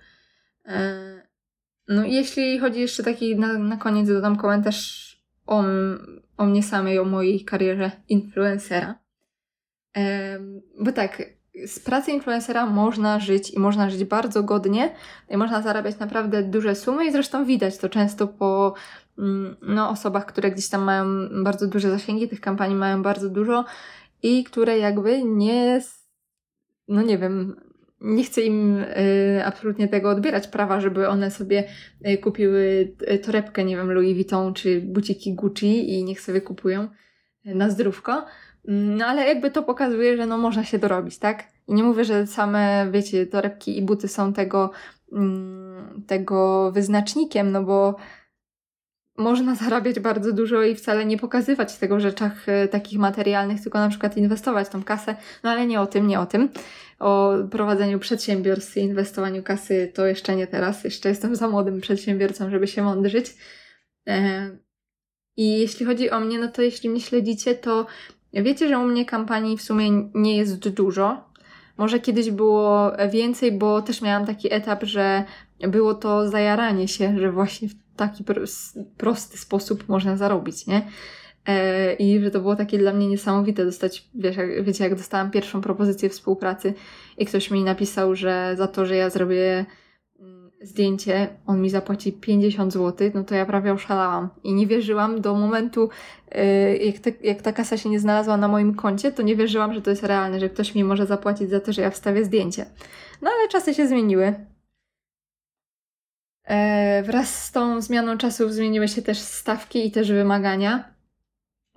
No 1.89 2.05
jeśli 2.05 2.59
chodzi 2.59 2.81
jeszcze 2.81 3.03
taki, 3.03 3.37
na, 3.37 3.59
na 3.59 3.77
koniec 3.77 4.09
dodam 4.09 4.37
komentarz 4.37 5.17
o, 5.47 5.65
o 6.37 6.47
mnie 6.47 6.63
samej, 6.63 6.99
o 6.99 7.05
mojej 7.05 7.45
karierze 7.45 7.91
influencera. 8.09 8.99
Bo 10.81 10.93
tak, 10.93 11.23
z 11.67 11.79
pracy 11.79 12.11
influencera 12.11 12.67
można 12.67 13.21
żyć 13.21 13.51
i 13.51 13.59
można 13.59 13.91
żyć 13.91 14.05
bardzo 14.05 14.43
godnie 14.43 14.95
i 15.31 15.37
można 15.37 15.63
zarabiać 15.63 15.99
naprawdę 15.99 16.43
duże 16.43 16.75
sumy 16.75 17.07
i 17.07 17.13
zresztą 17.13 17.45
widać 17.45 17.79
to 17.79 17.89
często 17.89 18.29
po 18.29 18.75
mm, 19.19 19.57
no, 19.63 19.91
osobach, 19.91 20.27
które 20.27 20.51
gdzieś 20.51 20.69
tam 20.69 20.83
mają 20.83 21.07
bardzo 21.45 21.67
duże 21.67 21.91
zasięgi, 21.91 22.29
tych 22.29 22.41
kampanii 22.41 22.77
mają 22.77 23.03
bardzo 23.03 23.31
dużo 23.31 23.65
i 24.23 24.45
które 24.45 24.79
jakby 24.79 25.23
nie, 25.25 25.81
no 26.89 27.03
nie 27.03 27.19
wiem, 27.19 27.61
nie 28.01 28.25
chcę 28.25 28.43
im 28.43 28.79
y, 28.79 29.43
absolutnie 29.45 29.89
tego 29.89 30.11
odbierać 30.11 30.49
prawa, 30.49 30.81
żeby 30.81 31.09
one 31.09 31.31
sobie 31.31 31.65
y, 32.09 32.19
kupiły 32.19 32.95
y, 33.11 33.19
torebkę, 33.19 33.65
nie 33.65 33.77
wiem, 33.77 33.93
Louis 33.93 34.15
Vuitton 34.15 34.55
czy 34.55 34.81
buciki 34.81 35.35
Gucci 35.35 35.95
i 35.95 36.05
niech 36.05 36.21
sobie 36.21 36.41
kupują 36.41 36.89
na 37.45 37.71
zdrówko. 37.71 38.25
No 38.69 39.07
ale 39.07 39.27
jakby 39.27 39.51
to 39.51 39.63
pokazuje, 39.63 40.17
że 40.17 40.27
no 40.27 40.39
można 40.39 40.65
się 40.65 40.79
dorobić, 40.79 41.19
tak? 41.19 41.45
I 41.69 41.75
nie 41.75 41.83
mówię, 41.83 42.05
że 42.05 42.27
same, 42.27 42.89
wiecie, 42.93 43.27
torebki 43.27 43.79
i 43.79 43.83
buty 43.83 44.09
są 44.09 44.33
tego, 44.33 44.71
mm, 45.13 46.03
tego 46.07 46.73
wyznacznikiem, 46.73 47.53
no 47.53 47.63
bo 47.63 47.97
można 49.17 49.55
zarabiać 49.55 50.01
bardzo 50.01 50.33
dużo 50.33 50.63
i 50.63 50.75
wcale 50.75 51.07
nie 51.07 51.19
pokazywać 51.19 51.77
tego 51.77 51.97
w 51.97 52.01
rzeczach 52.01 52.49
e, 52.49 52.69
takich 52.69 52.99
materialnych, 52.99 53.61
tylko 53.61 53.79
na 53.79 53.89
przykład 53.89 54.17
inwestować 54.17 54.69
tą 54.69 54.83
kasę. 54.83 55.17
No 55.43 55.51
ale 55.51 55.67
nie 55.67 55.81
o 55.81 55.87
tym, 55.87 56.07
nie 56.07 56.21
o 56.21 56.27
tym. 56.27 56.49
O 56.99 57.35
prowadzeniu 57.51 57.99
przedsiębiorstw 57.99 58.77
i 58.77 58.81
inwestowaniu 58.81 59.43
kasy 59.43 59.93
to 59.95 60.07
jeszcze 60.07 60.37
nie 60.37 60.47
teraz. 60.47 60.85
Jeszcze 60.85 61.09
jestem 61.09 61.37
za 61.37 61.49
młodym 61.49 61.81
przedsiębiorcą, 61.81 62.51
żeby 62.51 62.67
się 62.67 62.83
mądrzyć. 62.83 63.35
E, 64.09 64.51
I 65.37 65.59
jeśli 65.59 65.87
chodzi 65.87 66.11
o 66.11 66.21
mnie, 66.21 66.39
no 66.39 66.49
to 66.49 66.63
jeśli 66.63 66.91
mnie 66.91 67.01
śledzicie, 67.01 67.55
to 67.55 67.87
wiecie, 68.33 68.69
że 68.69 68.79
u 68.79 68.85
mnie 68.85 69.05
kampanii 69.05 69.57
w 69.57 69.63
sumie 69.63 70.11
nie 70.15 70.37
jest 70.37 70.69
dużo. 70.69 71.31
Może 71.79 72.01
kiedyś 72.01 72.31
było 72.31 72.93
więcej, 73.13 73.53
bo 73.53 73.83
też 73.83 74.03
miałam 74.03 74.27
taki 74.27 74.53
etap, 74.53 74.85
że 74.85 75.25
było 75.61 75.95
to 75.95 76.29
zajaranie 76.29 76.89
się, 76.89 77.19
że 77.19 77.33
właśnie 77.33 77.69
w 77.69 77.86
taki 77.97 78.25
prosty 78.97 79.39
sposób 79.39 79.89
można 79.89 80.17
zarobić, 80.17 80.67
nie? 80.67 80.83
E, 81.47 81.93
I 81.95 82.21
że 82.21 82.31
to 82.31 82.41
było 82.41 82.57
takie 82.57 82.79
dla 82.79 82.93
mnie 82.93 83.09
niesamowite 83.09 83.65
dostać, 83.65 84.09
wiesz, 84.15 84.37
jak, 84.37 84.65
wiecie, 84.65 84.85
jak 84.85 84.95
dostałam 84.95 85.31
pierwszą 85.31 85.61
propozycję 85.61 86.09
współpracy 86.09 86.75
i 87.19 87.27
ktoś 87.27 87.51
mi 87.51 87.65
napisał, 87.65 88.15
że 88.15 88.55
za 88.59 88.67
to, 88.67 88.87
że 88.87 88.97
ja 88.97 89.11
zrobię 89.11 89.65
mm, 90.21 90.51
zdjęcie, 90.63 91.29
on 91.47 91.61
mi 91.61 91.71
zapłaci 91.71 92.13
50 92.13 92.73
zł, 92.73 93.11
no 93.15 93.25
to 93.25 93.35
ja 93.35 93.47
prawie 93.47 93.73
oszalałam. 93.73 94.29
I 94.45 94.55
nie 94.55 94.67
wierzyłam 94.67 95.21
do 95.21 95.35
momentu, 95.35 95.89
e, 96.33 96.77
jak, 96.77 96.99
te, 96.99 97.13
jak 97.23 97.43
ta 97.43 97.53
kasa 97.53 97.77
się 97.77 97.89
nie 97.89 98.01
znalazła 98.01 98.37
na 98.37 98.49
moim 98.49 98.75
koncie, 98.75 99.13
to 99.13 99.23
nie 99.23 99.37
wierzyłam, 99.37 99.75
że 99.75 99.83
to 99.83 99.91
jest 99.91 100.03
realne, 100.03 100.41
że 100.41 100.49
ktoś 100.49 100.75
mi 100.75 100.85
może 100.85 101.07
zapłacić 101.07 101.51
za 101.51 101.61
to, 101.61 101.73
że 101.73 101.83
ja 101.83 101.91
wstawię 101.91 102.25
zdjęcie. 102.25 102.67
No 103.23 103.31
ale 103.39 103.49
czasy 103.49 103.75
się 103.75 103.89
zmieniły. 103.89 104.35
E, 106.47 107.03
wraz 107.03 107.45
z 107.45 107.53
tą 107.53 107.81
zmianą 107.81 108.19
czasów 108.19 108.53
zmieniły 108.53 108.89
się 108.89 109.03
też 109.03 109.19
stawki 109.19 109.87
i 109.87 109.91
też 109.91 110.13
wymagania. 110.13 110.85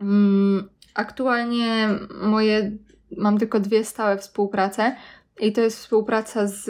Mm, 0.01 0.69
aktualnie 0.93 1.89
moje 2.21 2.71
mam 3.17 3.37
tylko 3.37 3.59
dwie 3.59 3.85
stałe 3.85 4.17
współprace 4.17 4.95
i 5.39 5.53
to 5.53 5.61
jest 5.61 5.77
współpraca 5.77 6.47
z 6.47 6.69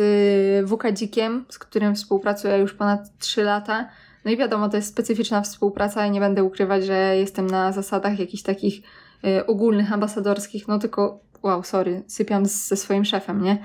WK 0.69 0.91
Dzikiem, 0.93 1.45
z 1.49 1.59
którym 1.59 1.95
współpracuję 1.95 2.57
już 2.57 2.73
ponad 2.73 3.17
3 3.19 3.43
lata. 3.43 3.89
No 4.25 4.31
i 4.31 4.38
wiadomo, 4.38 4.69
to 4.69 4.77
jest 4.77 4.89
specyficzna 4.89 5.41
współpraca 5.41 6.05
i 6.05 6.12
nie 6.12 6.19
będę 6.19 6.43
ukrywać, 6.43 6.85
że 6.85 7.17
jestem 7.17 7.47
na 7.47 7.71
zasadach 7.71 8.19
jakichś 8.19 8.43
takich 8.43 8.81
y, 9.25 9.45
ogólnych, 9.45 9.93
ambasadorskich, 9.93 10.67
no 10.67 10.79
tylko 10.79 11.19
wow, 11.43 11.63
sorry, 11.63 12.03
sypiam 12.07 12.45
ze 12.45 12.75
swoim 12.75 13.05
szefem, 13.05 13.41
nie? 13.41 13.57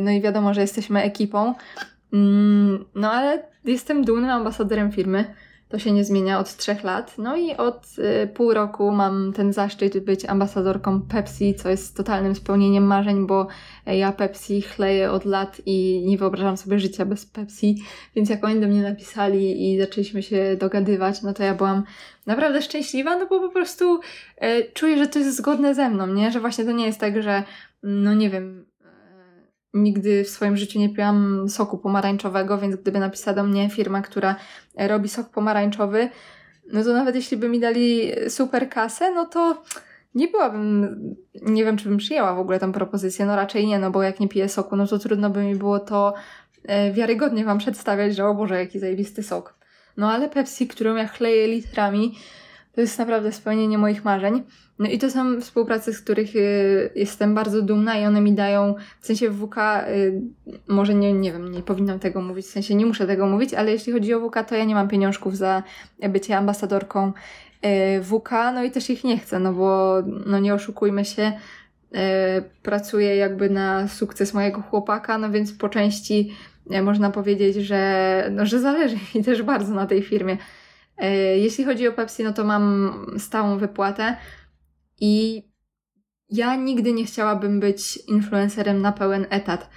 No 0.00 0.10
i 0.10 0.20
wiadomo, 0.20 0.54
że 0.54 0.60
jesteśmy 0.60 1.02
ekipą. 1.02 1.54
Mm, 2.12 2.84
no 2.94 3.10
ale 3.10 3.42
jestem 3.64 4.04
dumnym 4.04 4.30
ambasadorem 4.30 4.92
firmy. 4.92 5.34
To 5.68 5.78
się 5.78 5.92
nie 5.92 6.04
zmienia 6.04 6.38
od 6.38 6.56
trzech 6.56 6.84
lat. 6.84 7.18
No 7.18 7.36
i 7.36 7.56
od 7.56 7.86
y, 7.98 8.26
pół 8.26 8.54
roku 8.54 8.90
mam 8.90 9.32
ten 9.32 9.52
zaszczyt 9.52 9.98
być 9.98 10.24
ambasadorką 10.24 11.02
Pepsi, 11.02 11.54
co 11.54 11.68
jest 11.68 11.96
totalnym 11.96 12.34
spełnieniem 12.34 12.84
marzeń, 12.84 13.26
bo 13.26 13.46
ja 13.86 14.12
Pepsi 14.12 14.62
chleję 14.62 15.10
od 15.10 15.24
lat 15.24 15.60
i 15.66 16.02
nie 16.06 16.18
wyobrażam 16.18 16.56
sobie 16.56 16.78
życia 16.78 17.04
bez 17.04 17.26
Pepsi. 17.26 17.82
Więc 18.16 18.28
jak 18.30 18.44
oni 18.44 18.60
do 18.60 18.66
mnie 18.66 18.82
napisali 18.82 19.72
i 19.72 19.80
zaczęliśmy 19.80 20.22
się 20.22 20.56
dogadywać, 20.60 21.22
no 21.22 21.32
to 21.32 21.42
ja 21.42 21.54
byłam 21.54 21.84
naprawdę 22.26 22.62
szczęśliwa, 22.62 23.18
no 23.18 23.26
bo 23.26 23.40
po 23.40 23.48
prostu 23.48 24.00
y, 24.42 24.72
czuję, 24.74 24.98
że 24.98 25.06
to 25.06 25.18
jest 25.18 25.36
zgodne 25.36 25.74
ze 25.74 25.90
mną, 25.90 26.06
nie? 26.06 26.30
Że 26.30 26.40
właśnie 26.40 26.64
to 26.64 26.72
nie 26.72 26.86
jest 26.86 27.00
tak, 27.00 27.22
że 27.22 27.42
no 27.82 28.14
nie 28.14 28.30
wiem, 28.30 28.66
nigdy 29.74 30.24
w 30.24 30.28
swoim 30.28 30.56
życiu 30.56 30.78
nie 30.78 30.88
piłam 30.88 31.48
soku 31.48 31.78
pomarańczowego, 31.78 32.58
więc 32.58 32.76
gdyby 32.76 32.98
napisała 32.98 33.34
do 33.34 33.44
mnie 33.44 33.70
firma, 33.70 34.02
która 34.02 34.36
robi 34.76 35.08
sok 35.08 35.28
pomarańczowy, 35.28 36.08
no 36.72 36.84
to 36.84 36.92
nawet 36.92 37.14
jeśli 37.14 37.36
by 37.36 37.48
mi 37.48 37.60
dali 37.60 38.12
super 38.28 38.68
kasę, 38.68 39.14
no 39.14 39.26
to 39.26 39.62
nie 40.14 40.28
byłabym, 40.28 40.96
nie 41.42 41.64
wiem, 41.64 41.76
czy 41.76 41.88
bym 41.88 41.98
przyjęła 41.98 42.34
w 42.34 42.38
ogóle 42.38 42.60
tę 42.60 42.72
propozycję, 42.72 43.26
no 43.26 43.36
raczej 43.36 43.66
nie, 43.66 43.78
no 43.78 43.90
bo 43.90 44.02
jak 44.02 44.20
nie 44.20 44.28
piję 44.28 44.48
soku, 44.48 44.76
no 44.76 44.86
to 44.86 44.98
trudno 44.98 45.30
by 45.30 45.44
mi 45.44 45.54
było 45.54 45.80
to 45.80 46.14
e, 46.64 46.92
wiarygodnie 46.92 47.44
Wam 47.44 47.58
przedstawiać, 47.58 48.16
że 48.16 48.26
o 48.26 48.34
Boże, 48.34 48.58
jaki 48.58 48.78
zajebisty 48.78 49.22
sok. 49.22 49.54
No 49.96 50.12
ale 50.12 50.28
Pepsi, 50.28 50.68
którą 50.68 50.96
ja 50.96 51.06
chleję 51.06 51.48
litrami, 51.48 52.14
to 52.74 52.80
jest 52.80 52.98
naprawdę 52.98 53.32
spełnienie 53.32 53.78
moich 53.78 54.04
marzeń. 54.04 54.42
No 54.78 54.86
i 54.86 54.98
to 54.98 55.10
są 55.10 55.40
współprace, 55.40 55.92
z 55.92 56.00
których 56.00 56.36
y, 56.36 56.90
jestem 56.94 57.34
bardzo 57.34 57.62
dumna 57.62 57.98
i 57.98 58.06
one 58.06 58.20
mi 58.20 58.32
dają, 58.32 58.74
w 59.00 59.06
sensie 59.06 59.30
WK, 59.30 59.56
y, 59.88 60.22
może 60.68 60.94
nie, 60.94 61.12
nie 61.12 61.32
wiem, 61.32 61.52
nie 61.52 61.62
powinnam 61.62 61.98
tego 61.98 62.22
mówić, 62.22 62.46
w 62.46 62.50
sensie 62.50 62.74
nie 62.74 62.86
muszę 62.86 63.06
tego 63.06 63.26
mówić, 63.26 63.54
ale 63.54 63.72
jeśli 63.72 63.92
chodzi 63.92 64.14
o 64.14 64.28
WK, 64.28 64.48
to 64.48 64.54
ja 64.54 64.64
nie 64.64 64.74
mam 64.74 64.88
pieniążków 64.88 65.36
za 65.36 65.62
bycie 66.08 66.36
ambasadorką 66.36 67.12
y, 67.98 68.02
WK, 68.02 68.30
no 68.54 68.64
i 68.64 68.70
też 68.70 68.90
ich 68.90 69.04
nie 69.04 69.18
chcę, 69.18 69.38
no 69.38 69.52
bo 69.52 69.96
no 70.26 70.38
nie 70.38 70.54
oszukujmy 70.54 71.04
się, 71.04 71.32
pracuję 72.62 73.16
jakby 73.16 73.50
na 73.50 73.88
sukces 73.88 74.34
mojego 74.34 74.62
chłopaka, 74.62 75.18
no 75.18 75.30
więc 75.30 75.52
po 75.52 75.68
części 75.68 76.32
można 76.82 77.10
powiedzieć, 77.10 77.56
że, 77.56 78.28
no, 78.30 78.46
że 78.46 78.60
zależy 78.60 78.96
mi 79.14 79.24
też 79.24 79.42
bardzo 79.42 79.74
na 79.74 79.86
tej 79.86 80.02
firmie. 80.02 80.36
Jeśli 81.36 81.64
chodzi 81.64 81.88
o 81.88 81.92
Pepsi, 81.92 82.24
no 82.24 82.32
to 82.32 82.44
mam 82.44 82.94
stałą 83.18 83.58
wypłatę, 83.58 84.16
i 85.00 85.42
ja 86.30 86.56
nigdy 86.56 86.92
nie 86.92 87.04
chciałabym 87.04 87.60
być 87.60 87.96
influencerem 87.96 88.82
na 88.82 88.92
pełen 88.92 89.26
etat. 89.30 89.70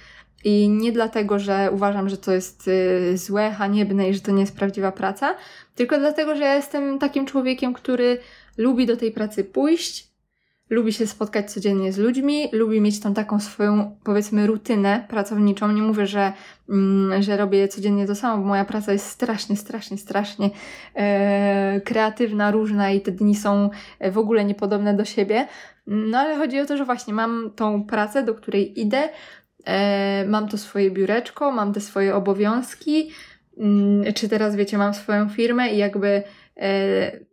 I 0.44 0.68
nie 0.68 0.92
dlatego, 0.92 1.38
że 1.38 1.68
uważam, 1.72 2.08
że 2.08 2.16
to 2.16 2.32
jest 2.32 2.68
y, 2.68 3.18
złe, 3.18 3.50
haniebne 3.50 4.08
i 4.08 4.14
że 4.14 4.20
to 4.20 4.32
nie 4.32 4.40
jest 4.40 4.56
prawdziwa 4.56 4.92
praca, 4.92 5.34
tylko 5.74 5.98
dlatego, 5.98 6.36
że 6.36 6.44
ja 6.44 6.54
jestem 6.54 6.98
takim 6.98 7.26
człowiekiem, 7.26 7.74
który 7.74 8.18
lubi 8.56 8.86
do 8.86 8.96
tej 8.96 9.12
pracy 9.12 9.44
pójść, 9.44 10.07
lubi 10.70 10.92
się 10.92 11.06
spotkać 11.06 11.52
codziennie 11.52 11.92
z 11.92 11.98
ludźmi, 11.98 12.48
lubi 12.52 12.80
mieć 12.80 13.00
tam 13.00 13.14
taką 13.14 13.40
swoją, 13.40 13.96
powiedzmy, 14.04 14.46
rutynę 14.46 15.04
pracowniczą. 15.08 15.72
Nie 15.72 15.82
mówię, 15.82 16.06
że, 16.06 16.32
mm, 16.68 17.22
że 17.22 17.36
robię 17.36 17.68
codziennie 17.68 18.06
to 18.06 18.14
samo, 18.14 18.42
bo 18.42 18.48
moja 18.48 18.64
praca 18.64 18.92
jest 18.92 19.06
strasznie, 19.06 19.56
strasznie, 19.56 19.98
strasznie 19.98 20.50
e, 20.94 21.80
kreatywna, 21.84 22.50
różna 22.50 22.90
i 22.90 23.00
te 23.00 23.12
dni 23.12 23.36
są 23.36 23.70
w 24.12 24.18
ogóle 24.18 24.44
niepodobne 24.44 24.94
do 24.94 25.04
siebie. 25.04 25.48
No 25.86 26.18
ale 26.18 26.36
chodzi 26.36 26.60
o 26.60 26.66
to, 26.66 26.76
że 26.76 26.84
właśnie 26.84 27.14
mam 27.14 27.50
tą 27.56 27.84
pracę, 27.84 28.22
do 28.22 28.34
której 28.34 28.80
idę, 28.80 29.08
e, 29.64 30.24
mam 30.28 30.48
to 30.48 30.58
swoje 30.58 30.90
biureczko, 30.90 31.52
mam 31.52 31.72
te 31.72 31.80
swoje 31.80 32.14
obowiązki, 32.14 33.10
mm, 33.58 34.12
czy 34.12 34.28
teraz 34.28 34.56
wiecie, 34.56 34.78
mam 34.78 34.94
swoją 34.94 35.28
firmę 35.28 35.72
i 35.72 35.78
jakby 35.78 36.22
e, 36.56 37.27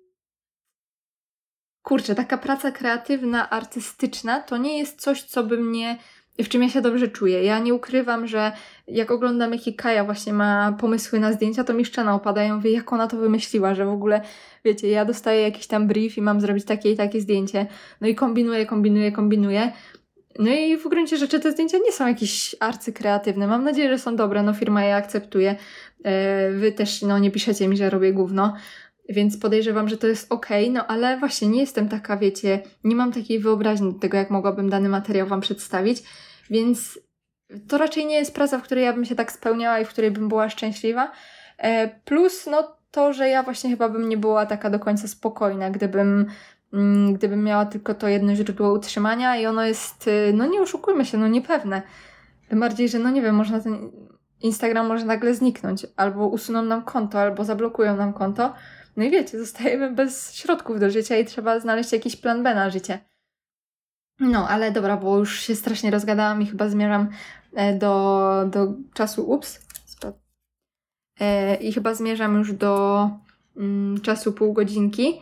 kurczę, 1.85 2.15
taka 2.15 2.37
praca 2.37 2.71
kreatywna, 2.71 3.49
artystyczna 3.49 4.39
to 4.39 4.57
nie 4.57 4.79
jest 4.79 5.01
coś, 5.01 5.23
co 5.23 5.43
by 5.43 5.57
mnie 5.57 5.97
w 6.39 6.49
czym 6.49 6.63
ja 6.63 6.69
się 6.69 6.81
dobrze 6.81 7.07
czuję. 7.07 7.43
Ja 7.43 7.59
nie 7.59 7.73
ukrywam, 7.73 8.27
że 8.27 8.51
jak 8.87 9.11
oglądam, 9.11 9.53
jakie 9.53 9.73
Kaja 9.73 10.03
właśnie 10.03 10.33
ma 10.33 10.75
pomysły 10.79 11.19
na 11.19 11.33
zdjęcia, 11.33 11.63
to 11.63 11.73
mi 11.73 11.85
szczena 11.85 12.15
opadają, 12.15 12.59
wie 12.59 12.71
jak 12.71 12.93
ona 12.93 13.07
to 13.07 13.17
wymyśliła, 13.17 13.75
że 13.75 13.85
w 13.85 13.89
ogóle, 13.89 14.21
wiecie, 14.65 14.89
ja 14.89 15.05
dostaję 15.05 15.41
jakiś 15.41 15.67
tam 15.67 15.87
brief 15.87 16.17
i 16.17 16.21
mam 16.21 16.41
zrobić 16.41 16.65
takie 16.65 16.91
i 16.91 16.97
takie 16.97 17.21
zdjęcie, 17.21 17.67
no 18.01 18.07
i 18.07 18.15
kombinuję, 18.15 18.65
kombinuję, 18.65 19.11
kombinuję. 19.11 19.71
No 20.39 20.51
i 20.51 20.77
w 20.77 20.87
gruncie 20.87 21.17
rzeczy 21.17 21.39
te 21.39 21.51
zdjęcia 21.51 21.77
nie 21.77 21.91
są 21.91 22.07
jakieś 22.07 22.55
arcykreatywne. 22.59 23.47
Mam 23.47 23.63
nadzieję, 23.63 23.89
że 23.89 23.99
są 23.99 24.15
dobre, 24.15 24.43
no 24.43 24.53
firma 24.53 24.83
je 24.83 24.95
akceptuje. 24.95 25.55
E, 26.03 26.51
wy 26.51 26.71
też, 26.71 27.01
no 27.01 27.19
nie 27.19 27.31
piszecie 27.31 27.67
mi, 27.67 27.77
że 27.77 27.89
robię 27.89 28.13
gówno. 28.13 28.53
Więc 29.09 29.37
podejrzewam, 29.37 29.89
że 29.89 29.97
to 29.97 30.07
jest 30.07 30.31
ok, 30.31 30.47
no 30.71 30.87
ale 30.87 31.19
właśnie 31.19 31.47
nie 31.47 31.59
jestem 31.59 31.89
taka, 31.89 32.17
wiecie, 32.17 32.61
nie 32.83 32.95
mam 32.95 33.11
takiej 33.11 33.39
wyobraźni 33.39 33.93
do 33.93 33.99
tego, 33.99 34.17
jak 34.17 34.29
mogłabym 34.29 34.69
dany 34.69 34.89
materiał 34.89 35.27
Wam 35.27 35.41
przedstawić, 35.41 36.03
więc 36.49 36.99
to 37.67 37.77
raczej 37.77 38.05
nie 38.05 38.15
jest 38.15 38.35
praca, 38.35 38.59
w 38.59 38.63
której 38.63 38.83
ja 38.83 38.93
bym 38.93 39.05
się 39.05 39.15
tak 39.15 39.31
spełniała 39.31 39.79
i 39.79 39.85
w 39.85 39.89
której 39.89 40.11
bym 40.11 40.29
była 40.29 40.49
szczęśliwa. 40.49 41.11
E, 41.57 41.87
plus, 41.87 42.45
no 42.51 42.75
to, 42.91 43.13
że 43.13 43.29
ja 43.29 43.43
właśnie 43.43 43.69
chyba 43.69 43.89
bym 43.89 44.09
nie 44.09 44.17
była 44.17 44.45
taka 44.45 44.69
do 44.69 44.79
końca 44.79 45.07
spokojna, 45.07 45.69
gdybym 45.69 46.25
mm, 46.73 47.13
gdybym 47.13 47.43
miała 47.43 47.65
tylko 47.65 47.93
to 47.93 48.07
jedno 48.07 48.35
źródło 48.35 48.73
utrzymania 48.73 49.37
i 49.37 49.45
ono 49.45 49.65
jest, 49.65 50.07
y, 50.07 50.33
no 50.33 50.45
nie 50.45 50.61
oszukujmy 50.61 51.05
się, 51.05 51.17
no 51.17 51.27
niepewne. 51.27 51.81
Tym 52.49 52.59
bardziej, 52.59 52.89
że 52.89 52.99
no 52.99 53.09
nie 53.09 53.21
wiem, 53.21 53.35
można 53.35 53.59
ten 53.59 53.91
Instagram 54.41 54.87
może 54.87 55.05
nagle 55.05 55.33
zniknąć, 55.33 55.87
albo 55.95 56.27
usuną 56.27 56.61
nam 56.61 56.83
konto, 56.83 57.19
albo 57.19 57.43
zablokują 57.43 57.97
nam 57.97 58.13
konto. 58.13 58.53
No 58.97 59.03
i 59.03 59.09
wiecie, 59.09 59.39
zostajemy 59.39 59.91
bez 59.91 60.35
środków 60.35 60.79
do 60.79 60.89
życia 60.89 61.17
i 61.17 61.25
trzeba 61.25 61.59
znaleźć 61.59 61.91
jakiś 61.91 62.15
plan 62.15 62.43
B 62.43 62.55
na 62.55 62.69
życie. 62.69 62.99
No, 64.19 64.47
ale 64.49 64.71
dobra, 64.71 64.97
bo 64.97 65.17
już 65.17 65.39
się 65.39 65.55
strasznie 65.55 65.91
rozgadałam 65.91 66.41
i 66.41 66.45
chyba 66.45 66.69
zmierzam 66.69 67.09
e, 67.53 67.77
do, 67.77 68.45
do 68.51 68.73
czasu, 68.93 69.31
ups, 69.31 69.65
e, 71.19 71.55
i 71.55 71.73
chyba 71.73 71.93
zmierzam 71.93 72.37
już 72.37 72.53
do 72.53 73.09
mm, 73.57 74.01
czasu 74.01 74.33
pół 74.33 74.53
godzinki. 74.53 75.21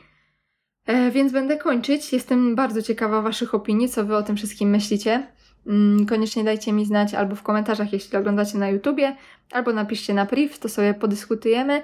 E, 0.85 1.11
więc 1.11 1.31
będę 1.31 1.57
kończyć. 1.57 2.13
Jestem 2.13 2.55
bardzo 2.55 2.81
ciekawa 2.81 3.21
Waszych 3.21 3.55
opinii, 3.55 3.89
co 3.89 4.05
Wy 4.05 4.15
o 4.15 4.23
tym 4.23 4.37
wszystkim 4.37 4.69
myślicie. 4.69 5.27
Mm, 5.67 6.05
koniecznie 6.05 6.43
dajcie 6.43 6.73
mi 6.73 6.85
znać 6.85 7.13
albo 7.13 7.35
w 7.35 7.43
komentarzach, 7.43 7.93
jeśli 7.93 8.17
oglądacie 8.17 8.57
na 8.57 8.69
YouTubie, 8.69 9.15
albo 9.51 9.73
napiszcie 9.73 10.13
na 10.13 10.25
priv, 10.25 10.59
to 10.59 10.69
sobie 10.69 10.93
podyskutujemy. 10.93 11.83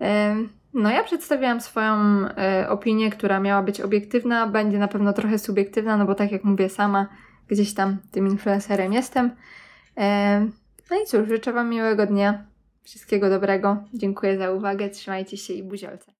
E, 0.00 0.36
no, 0.76 0.90
ja 0.90 1.04
przedstawiałam 1.04 1.60
swoją 1.60 1.94
e, 2.28 2.66
opinię, 2.68 3.10
która 3.10 3.40
miała 3.40 3.62
być 3.62 3.80
obiektywna, 3.80 4.46
będzie 4.46 4.78
na 4.78 4.88
pewno 4.88 5.12
trochę 5.12 5.38
subiektywna, 5.38 5.96
no 5.96 6.06
bo 6.06 6.14
tak 6.14 6.32
jak 6.32 6.44
mówię, 6.44 6.68
sama 6.68 7.08
gdzieś 7.48 7.74
tam 7.74 7.96
tym 8.10 8.26
influencerem 8.26 8.92
jestem. 8.92 9.30
E, 9.96 10.40
no 10.90 11.02
i 11.02 11.06
cóż, 11.06 11.28
życzę 11.28 11.52
Wam 11.52 11.70
miłego 11.70 12.06
dnia, 12.06 12.44
wszystkiego 12.82 13.30
dobrego. 13.30 13.84
Dziękuję 13.94 14.38
za 14.38 14.50
uwagę, 14.50 14.90
trzymajcie 14.90 15.36
się 15.36 15.54
i 15.54 15.62
buziolce. 15.62 16.15